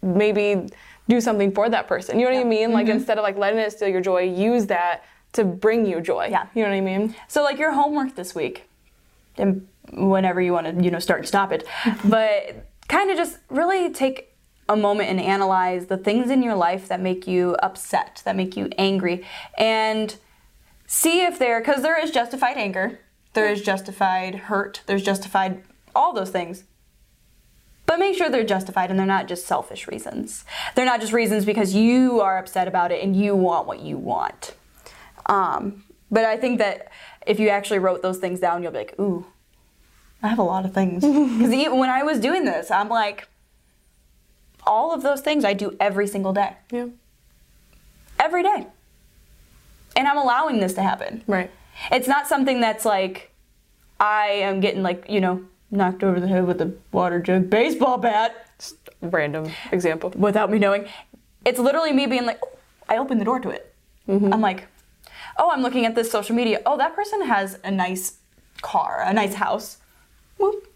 maybe 0.02 0.68
do 1.08 1.20
something 1.20 1.52
for 1.52 1.68
that 1.68 1.86
person? 1.86 2.18
You 2.18 2.26
know 2.26 2.34
what 2.34 2.40
I 2.40 2.44
mean? 2.44 2.68
Mm-hmm. 2.68 2.72
Like 2.74 2.88
instead 2.88 3.18
of 3.18 3.22
like 3.22 3.36
letting 3.36 3.58
it 3.58 3.72
steal 3.72 3.88
your 3.88 4.00
joy, 4.00 4.22
use 4.22 4.66
that 4.66 5.04
to 5.32 5.44
bring 5.44 5.84
you 5.84 6.00
joy. 6.00 6.28
Yeah. 6.30 6.46
You 6.54 6.62
know 6.62 6.70
what 6.70 6.76
I 6.76 6.80
mean? 6.80 7.14
So 7.28 7.42
like 7.42 7.58
your 7.58 7.72
homework 7.72 8.14
this 8.14 8.34
week, 8.34 8.68
and 9.36 9.66
whenever 9.92 10.40
you 10.40 10.52
want 10.52 10.66
to, 10.78 10.82
you 10.84 10.90
know, 10.90 10.98
start 11.00 11.20
and 11.20 11.28
stop 11.28 11.52
it, 11.52 11.66
but 12.04 12.66
kind 12.88 13.10
of 13.10 13.16
just 13.16 13.38
really 13.50 13.90
take 13.90 14.30
a 14.68 14.76
moment 14.76 15.10
and 15.10 15.20
analyze 15.20 15.86
the 15.86 15.96
things 15.98 16.30
in 16.30 16.42
your 16.42 16.54
life 16.54 16.88
that 16.88 17.00
make 17.00 17.26
you 17.26 17.54
upset, 17.56 18.22
that 18.24 18.34
make 18.36 18.56
you 18.56 18.70
angry, 18.78 19.22
and 19.58 20.16
see 20.86 21.22
if 21.22 21.38
there, 21.38 21.60
because 21.60 21.82
there 21.82 22.00
is 22.02 22.10
justified 22.10 22.56
anger, 22.56 22.98
there 23.34 23.48
is 23.48 23.62
justified 23.62 24.34
hurt, 24.34 24.82
there's 24.86 25.02
justified 25.02 25.62
all 25.94 26.12
those 26.12 26.30
things. 26.30 26.64
But 27.86 27.98
make 27.98 28.16
sure 28.16 28.30
they're 28.30 28.44
justified 28.44 28.90
and 28.90 28.98
they're 28.98 29.06
not 29.06 29.28
just 29.28 29.46
selfish 29.46 29.86
reasons. 29.86 30.44
They're 30.74 30.86
not 30.86 31.00
just 31.00 31.12
reasons 31.12 31.44
because 31.44 31.74
you 31.74 32.20
are 32.20 32.38
upset 32.38 32.66
about 32.66 32.92
it 32.92 33.04
and 33.04 33.14
you 33.14 33.36
want 33.36 33.66
what 33.66 33.80
you 33.80 33.98
want. 33.98 34.54
Um, 35.26 35.84
but 36.10 36.24
I 36.24 36.36
think 36.36 36.58
that 36.60 36.90
if 37.26 37.38
you 37.38 37.50
actually 37.50 37.80
wrote 37.80 38.02
those 38.02 38.18
things 38.18 38.40
down, 38.40 38.62
you'll 38.62 38.72
be 38.72 38.78
like, 38.78 38.98
ooh, 38.98 39.26
I 40.22 40.28
have 40.28 40.38
a 40.38 40.42
lot 40.42 40.64
of 40.64 40.72
things. 40.72 41.04
Because 41.38 41.52
even 41.52 41.78
when 41.78 41.90
I 41.90 42.02
was 42.02 42.18
doing 42.20 42.44
this, 42.44 42.70
I'm 42.70 42.88
like, 42.88 43.28
all 44.66 44.94
of 44.94 45.02
those 45.02 45.20
things 45.20 45.44
I 45.44 45.52
do 45.52 45.76
every 45.78 46.06
single 46.06 46.32
day. 46.32 46.56
Yeah. 46.70 46.86
Every 48.18 48.42
day. 48.42 48.66
And 49.96 50.08
I'm 50.08 50.16
allowing 50.16 50.60
this 50.60 50.72
to 50.74 50.82
happen. 50.82 51.22
Right. 51.26 51.50
It's 51.90 52.08
not 52.08 52.26
something 52.26 52.60
that's 52.60 52.84
like, 52.84 53.30
I 54.00 54.26
am 54.26 54.60
getting 54.60 54.82
like, 54.82 55.06
you 55.08 55.20
know, 55.20 55.44
knocked 55.70 56.04
over 56.04 56.20
the 56.20 56.28
head 56.28 56.46
with 56.46 56.60
a 56.60 56.72
water 56.92 57.20
jug 57.20 57.50
baseball 57.50 57.98
bat 57.98 58.46
Just 58.58 58.76
random 59.00 59.50
example. 59.72 60.10
without 60.16 60.50
me 60.50 60.58
knowing. 60.58 60.86
It's 61.44 61.58
literally 61.58 61.92
me 61.92 62.06
being 62.06 62.26
like, 62.26 62.38
oh, 62.44 62.58
I 62.88 62.98
opened 62.98 63.20
the 63.20 63.24
door 63.24 63.40
to 63.40 63.50
it. 63.50 63.74
I'm 64.06 64.40
like, 64.40 64.66
oh, 65.38 65.50
I'm 65.50 65.62
looking 65.62 65.86
at 65.86 65.94
this 65.94 66.10
social 66.10 66.36
media. 66.36 66.60
Oh, 66.66 66.76
that 66.76 66.94
person 66.94 67.22
has 67.22 67.58
a 67.64 67.70
nice 67.70 68.18
car, 68.60 69.02
a 69.04 69.12
nice 69.12 69.34
house. 69.34 69.78
Whoop. 70.38 70.68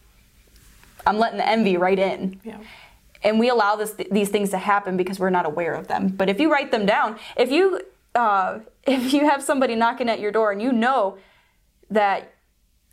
I'm 1.06 1.18
letting 1.18 1.38
the 1.38 1.48
envy 1.48 1.76
right 1.76 1.98
in. 1.98 2.40
Yeah. 2.44 2.58
And 3.22 3.38
we 3.38 3.48
allow 3.48 3.76
this, 3.76 3.92
these 4.10 4.28
things 4.28 4.50
to 4.50 4.58
happen 4.58 4.96
because 4.96 5.18
we're 5.18 5.30
not 5.30 5.44
aware 5.46 5.74
of 5.74 5.88
them. 5.88 6.08
But 6.08 6.28
if 6.28 6.40
you 6.40 6.50
write 6.50 6.70
them 6.70 6.86
down, 6.86 7.18
if 7.36 7.50
you 7.50 7.80
uh, 8.14 8.60
if 8.88 9.12
you 9.12 9.28
have 9.28 9.42
somebody 9.42 9.74
knocking 9.74 10.08
at 10.08 10.20
your 10.20 10.32
door 10.32 10.52
and 10.52 10.60
you 10.62 10.72
know 10.72 11.18
that 11.90 12.32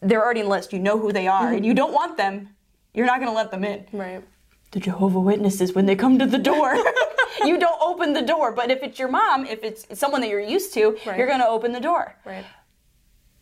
they're 0.01 0.23
already 0.23 0.41
in 0.41 0.45
the 0.47 0.51
list, 0.51 0.73
you 0.73 0.79
know 0.79 0.99
who 0.99 1.12
they 1.12 1.27
are, 1.27 1.51
and 1.53 1.65
you 1.65 1.73
don't 1.73 1.93
want 1.93 2.17
them, 2.17 2.49
you're 2.93 3.05
not 3.05 3.19
going 3.19 3.29
to 3.31 3.36
let 3.36 3.51
them 3.51 3.63
in 3.63 3.86
Right. 3.91 4.23
the 4.71 4.79
Jehovah 4.79 5.19
Witnesses 5.19 5.73
when 5.73 5.86
they 5.86 5.95
come 5.95 6.19
to 6.19 6.25
the 6.25 6.38
door. 6.38 6.75
you 7.45 7.58
don't 7.58 7.81
open 7.81 8.13
the 8.13 8.21
door, 8.21 8.51
but 8.51 8.69
if 8.71 8.84
it's 8.84 8.99
your 8.99 9.08
mom, 9.08 9.45
if 9.45 9.63
it's 9.63 9.86
someone 9.97 10.21
that 10.21 10.29
you're 10.29 10.39
used 10.39 10.73
to, 10.73 10.97
Right. 11.05 11.17
you're 11.17 11.27
going 11.27 11.39
to 11.39 11.47
open 11.47 11.71
the 11.71 11.79
door. 11.79 12.15
Right. 12.25 12.45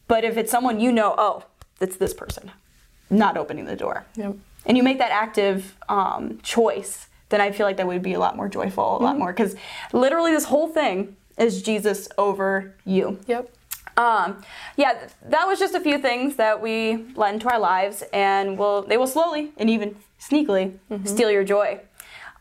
But 0.08 0.24
if 0.24 0.38
it's 0.38 0.52
someone 0.52 0.80
you 0.80 0.92
know, 0.92 1.16
oh, 1.18 1.44
it's 1.82 1.98
this 1.98 2.14
person, 2.14 2.52
not 3.10 3.36
opening 3.38 3.66
the 3.66 3.76
door. 3.76 4.06
Yep. 4.16 4.36
And 4.66 4.78
you 4.78 4.84
make 4.84 5.00
that 5.00 5.12
active 5.12 5.76
um, 5.90 6.40
choice, 6.44 7.08
then 7.30 7.42
I 7.42 7.52
feel 7.52 7.66
like 7.66 7.78
that 7.78 7.88
would 7.88 8.04
be 8.04 8.14
a 8.14 8.20
lot 8.20 8.36
more 8.36 8.48
joyful, 8.48 8.98
a 8.98 9.02
lot 9.04 9.18
more, 9.18 9.34
because 9.34 9.56
literally 9.92 10.32
this 10.32 10.46
whole 10.46 10.68
thing 10.68 11.16
is 11.38 11.62
Jesus 11.62 12.08
over 12.18 12.76
you. 12.86 13.20
Yep. 13.28 13.54
Um, 13.96 14.44
yeah, 14.76 15.10
that 15.24 15.48
was 15.48 15.60
just 15.60 15.76
a 15.76 15.80
few 15.80 16.00
things 16.00 16.36
that 16.38 16.62
we 16.62 17.06
let 17.16 17.34
into 17.34 17.50
our 17.50 17.60
lives, 17.60 18.04
and 18.12 18.58
will 18.58 18.82
they 18.82 18.98
will 18.98 19.08
slowly 19.08 19.52
and 19.58 19.70
even 19.70 19.96
sneakily 20.20 20.78
steal 21.06 21.30
your 21.30 21.44
joy. 21.44 21.80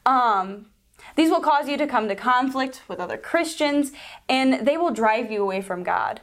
Um, 0.06 0.66
these 1.14 1.28
will 1.28 1.40
cause 1.40 1.68
you 1.68 1.76
to 1.76 1.86
come 1.86 2.08
to 2.08 2.14
conflict 2.14 2.82
with 2.88 3.00
other 3.00 3.18
Christians, 3.18 3.92
and 4.28 4.66
they 4.66 4.78
will 4.78 4.92
drive 4.92 5.30
you 5.30 5.42
away 5.42 5.60
from 5.60 5.82
God, 5.82 6.22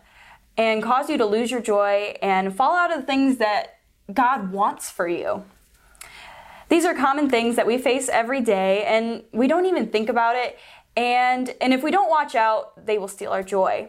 and 0.58 0.82
cause 0.82 1.10
you 1.10 1.18
to 1.18 1.26
lose 1.26 1.52
your 1.52 1.62
joy 1.62 2.16
and 2.24 2.56
fall 2.56 2.76
out 2.76 2.92
of 2.92 3.02
the 3.02 3.06
things 3.06 3.38
that 3.38 3.78
God 4.12 4.52
wants 4.52 4.90
for 4.90 5.08
you. 5.08 5.44
These 6.70 6.86
are 6.86 6.94
common 6.94 7.30
things 7.30 7.56
that 7.56 7.68
we 7.68 7.78
face 7.78 8.10
every 8.10 8.42
day, 8.42 8.84
and 8.86 9.24
we 9.32 9.48
don't 9.48 9.66
even 9.66 9.88
think 9.88 10.10
about 10.10 10.36
it. 10.36 10.58
And 11.00 11.56
and 11.62 11.74
if 11.74 11.82
we 11.82 11.92
don't 11.92 12.10
watch 12.10 12.36
out, 12.36 12.86
they 12.86 12.98
will 12.98 13.08
steal 13.08 13.32
our 13.32 13.42
joy. 13.42 13.88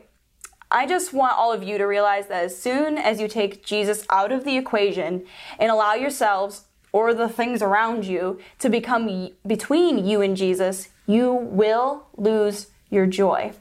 I 0.70 0.86
just 0.86 1.12
want 1.12 1.36
all 1.36 1.52
of 1.52 1.64
you 1.64 1.76
to 1.76 1.84
realize 1.84 2.28
that 2.28 2.44
as 2.44 2.56
soon 2.56 2.98
as 2.98 3.20
you 3.20 3.26
take 3.26 3.66
Jesus 3.66 4.06
out 4.08 4.30
of 4.30 4.44
the 4.44 4.56
equation 4.56 5.24
and 5.58 5.72
allow 5.72 5.94
yourselves 5.94 6.66
or 6.92 7.12
the 7.12 7.28
things 7.28 7.62
around 7.62 8.04
you 8.04 8.38
to 8.60 8.68
become 8.68 9.30
between 9.44 10.06
you 10.06 10.20
and 10.20 10.36
Jesus, 10.36 10.90
you 11.08 11.32
will 11.32 12.06
lose 12.16 12.68
your 12.90 13.06
joy. 13.06 13.54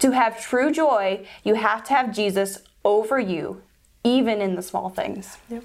To 0.00 0.10
have 0.10 0.38
true 0.42 0.70
joy, 0.70 1.26
you 1.42 1.54
have 1.54 1.82
to 1.84 1.94
have 1.94 2.14
Jesus 2.14 2.58
over 2.84 3.18
you 3.18 3.62
even 4.04 4.42
in 4.42 4.54
the 4.54 4.62
small 4.62 4.90
things. 4.90 5.38
Yep. 5.48 5.64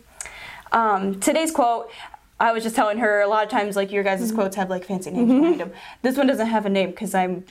Um, 0.71 1.19
today's 1.19 1.51
quote, 1.51 1.91
I 2.39 2.51
was 2.51 2.63
just 2.63 2.75
telling 2.75 2.99
her 2.99 3.21
a 3.21 3.27
lot 3.27 3.43
of 3.43 3.49
times, 3.49 3.75
like 3.75 3.91
your 3.91 4.03
guys' 4.03 4.21
Mm-hmm. 4.27 4.35
quotes 4.35 4.55
have 4.55 4.69
like 4.69 4.83
fancy 4.85 5.09
names 5.11 5.31
behind 5.31 5.59
them. 5.59 5.71
This 6.03 6.17
one 6.17 6.27
doesn't 6.27 6.47
have 6.47 6.65
a 6.65 6.69
name 6.69 6.91
because 6.91 7.15
I'm 7.15 7.45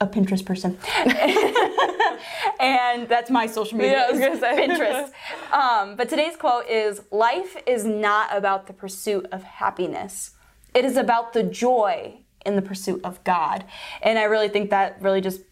a 0.00 0.06
Pinterest 0.06 0.44
person. 0.44 0.78
and 2.60 3.08
that's 3.08 3.30
my 3.30 3.46
social 3.46 3.76
media. 3.78 3.92
Yeah, 3.92 4.06
I 4.06 4.10
was 4.10 4.20
is 4.20 4.26
gonna 4.26 4.40
say. 4.40 4.68
Pinterest. 4.68 5.52
Um, 5.52 5.96
but 5.96 6.08
today's 6.08 6.36
quote 6.36 6.66
is 6.68 7.02
Life 7.10 7.56
is 7.66 7.84
not 7.84 8.34
about 8.36 8.66
the 8.66 8.72
pursuit 8.72 9.26
of 9.32 9.42
happiness, 9.42 10.32
it 10.74 10.84
is 10.84 10.96
about 10.96 11.32
the 11.32 11.42
joy 11.42 12.14
in 12.46 12.56
the 12.56 12.62
pursuit 12.62 13.00
of 13.04 13.22
God. 13.24 13.64
And 14.02 14.18
I 14.18 14.22
really 14.24 14.48
think 14.48 14.70
that 14.70 14.96
really 15.02 15.20
just 15.20 15.42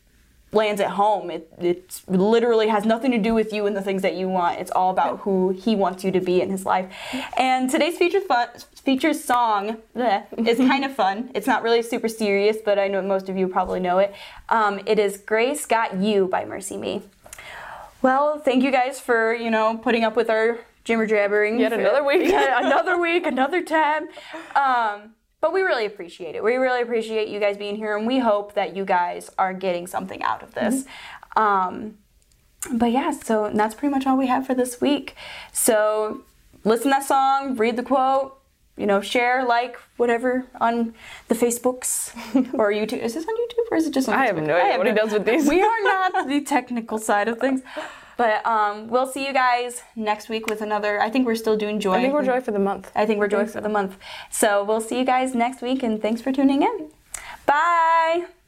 lands 0.53 0.81
at 0.81 0.89
home. 0.93 1.31
It, 1.31 1.53
it 1.61 2.01
literally 2.09 2.69
has 2.69 2.87
nothing 2.87 3.11
to 3.11 3.19
do 3.19 3.35
with 3.35 3.53
you 3.53 3.67
and 3.67 3.77
the 3.77 3.83
things 3.83 4.01
that 4.01 4.15
you 4.15 4.31
want. 4.31 4.59
It's 4.59 4.71
all 4.71 4.91
about 4.91 5.21
who 5.21 5.51
He 5.51 5.77
wants 5.77 6.03
you 6.05 6.11
to 6.13 6.21
be 6.21 6.41
in 6.41 6.49
His 6.51 6.65
life. 6.65 6.91
And 7.37 7.69
today's 7.69 7.99
featured 7.99 8.23
fun, 8.23 8.49
featured 8.89 9.17
song 9.17 9.77
bleh, 9.95 10.25
is 10.49 10.57
kind 10.57 10.83
of 10.83 10.95
fun. 10.95 11.31
It's 11.35 11.47
not 11.47 11.63
really 11.63 11.83
super 11.83 12.09
serious, 12.09 12.57
but 12.65 12.79
I 12.79 12.89
know 12.89 13.03
most 13.03 13.29
of 13.29 13.37
you 13.37 13.47
probably 13.47 13.81
know 13.81 13.99
it. 13.99 14.15
Um, 14.49 14.81
it 14.87 14.99
is 14.99 15.19
"Grace 15.19 15.67
Got 15.67 15.97
You" 15.97 16.27
by 16.27 16.47
Mercy 16.47 16.79
Me. 16.79 17.03
Well, 18.01 18.39
thank 18.39 18.65
you 18.65 18.71
guys 18.71 18.99
for 18.99 19.35
you 19.35 19.51
know 19.51 19.77
putting 19.77 20.05
up 20.05 20.17
with 20.17 20.31
our 20.31 20.61
jimmer 20.87 21.07
jabbering. 21.07 21.61
Yet 21.61 21.75
another 21.75 22.03
week. 22.03 22.31
Yeah, 22.31 22.61
another 22.67 22.99
week, 22.99 23.27
another 23.27 23.63
time. 23.63 24.09
Um, 24.57 25.13
but 25.43 25.53
we 25.53 25.61
really 25.61 25.85
appreciate 25.85 26.35
it. 26.35 26.43
We 26.43 26.55
really 26.55 26.81
appreciate 26.81 27.29
you 27.29 27.41
guys 27.41 27.59
being 27.59 27.77
here, 27.77 27.95
and 27.95 28.07
we 28.07 28.21
hope 28.21 28.55
that 28.55 28.75
you 28.75 28.87
guys 28.87 29.29
are 29.37 29.53
getting 29.53 29.87
something 29.87 30.23
out 30.23 30.43
of 30.43 30.55
this. 30.55 30.87
Um, 31.37 31.99
but 32.73 32.91
yeah, 32.91 33.11
so 33.11 33.51
that's 33.53 33.75
pretty 33.75 33.95
much 33.95 34.07
all 34.07 34.17
we 34.17 34.29
have 34.29 34.47
for 34.47 34.55
this 34.55 34.81
week. 34.81 35.15
So 35.53 36.23
listen 36.65 36.85
to 36.85 36.91
that 36.91 37.05
song, 37.05 37.55
read 37.57 37.77
the 37.77 37.83
quote, 37.83 38.38
you 38.79 38.87
know, 38.87 39.01
share, 39.01 39.45
like, 39.45 39.77
whatever 39.97 40.47
on 40.61 40.95
the 41.29 41.35
Facebooks 41.35 42.15
or 42.55 42.71
YouTube. 42.73 43.01
Is 43.01 43.15
this 43.15 43.25
on 43.27 43.35
YouTube 43.35 43.71
or 43.71 43.77
is 43.77 43.87
it 43.87 43.95
just 43.95 44.09
on 44.09 44.15
I 44.15 44.27
have 44.27 44.37
no 44.37 44.55
idea 44.57 44.79
what 44.79 44.87
he 44.87 44.93
does 44.93 45.13
with 45.13 45.25
these. 45.25 45.49
We 45.57 45.63
are 45.63 45.83
not 45.83 46.29
the 46.33 46.41
technical 46.41 46.99
side 46.99 47.29
of 47.29 47.39
things. 47.39 47.63
But 48.17 48.45
um, 48.45 48.89
we'll 48.89 49.07
see 49.07 49.25
you 49.25 49.33
guys 49.33 49.83
next 49.95 50.29
week 50.29 50.49
with 50.49 50.61
another. 50.61 51.01
I 51.01 51.09
think 51.09 51.25
we're 51.25 51.37
still 51.37 51.57
doing 51.57 51.79
joy. 51.79 51.95
I 51.95 52.03
think 52.03 52.13
we're 52.13 52.25
joy 52.25 52.41
for 52.41 52.51
the 52.51 52.59
month. 52.59 52.91
I 52.97 53.07
think 53.07 53.21
we're 53.21 53.29
joy 53.29 53.47
for 53.47 53.61
the 53.61 53.69
month. 53.69 53.97
So 54.29 54.65
we'll 54.65 54.81
see 54.81 54.99
you 54.99 55.05
guys 55.05 55.37
next 55.37 55.63
week, 55.63 55.85
and 55.85 56.03
thanks 56.03 56.21
for 56.21 56.33
tuning 56.33 56.63
in. 56.63 56.91
Bye. 57.47 58.29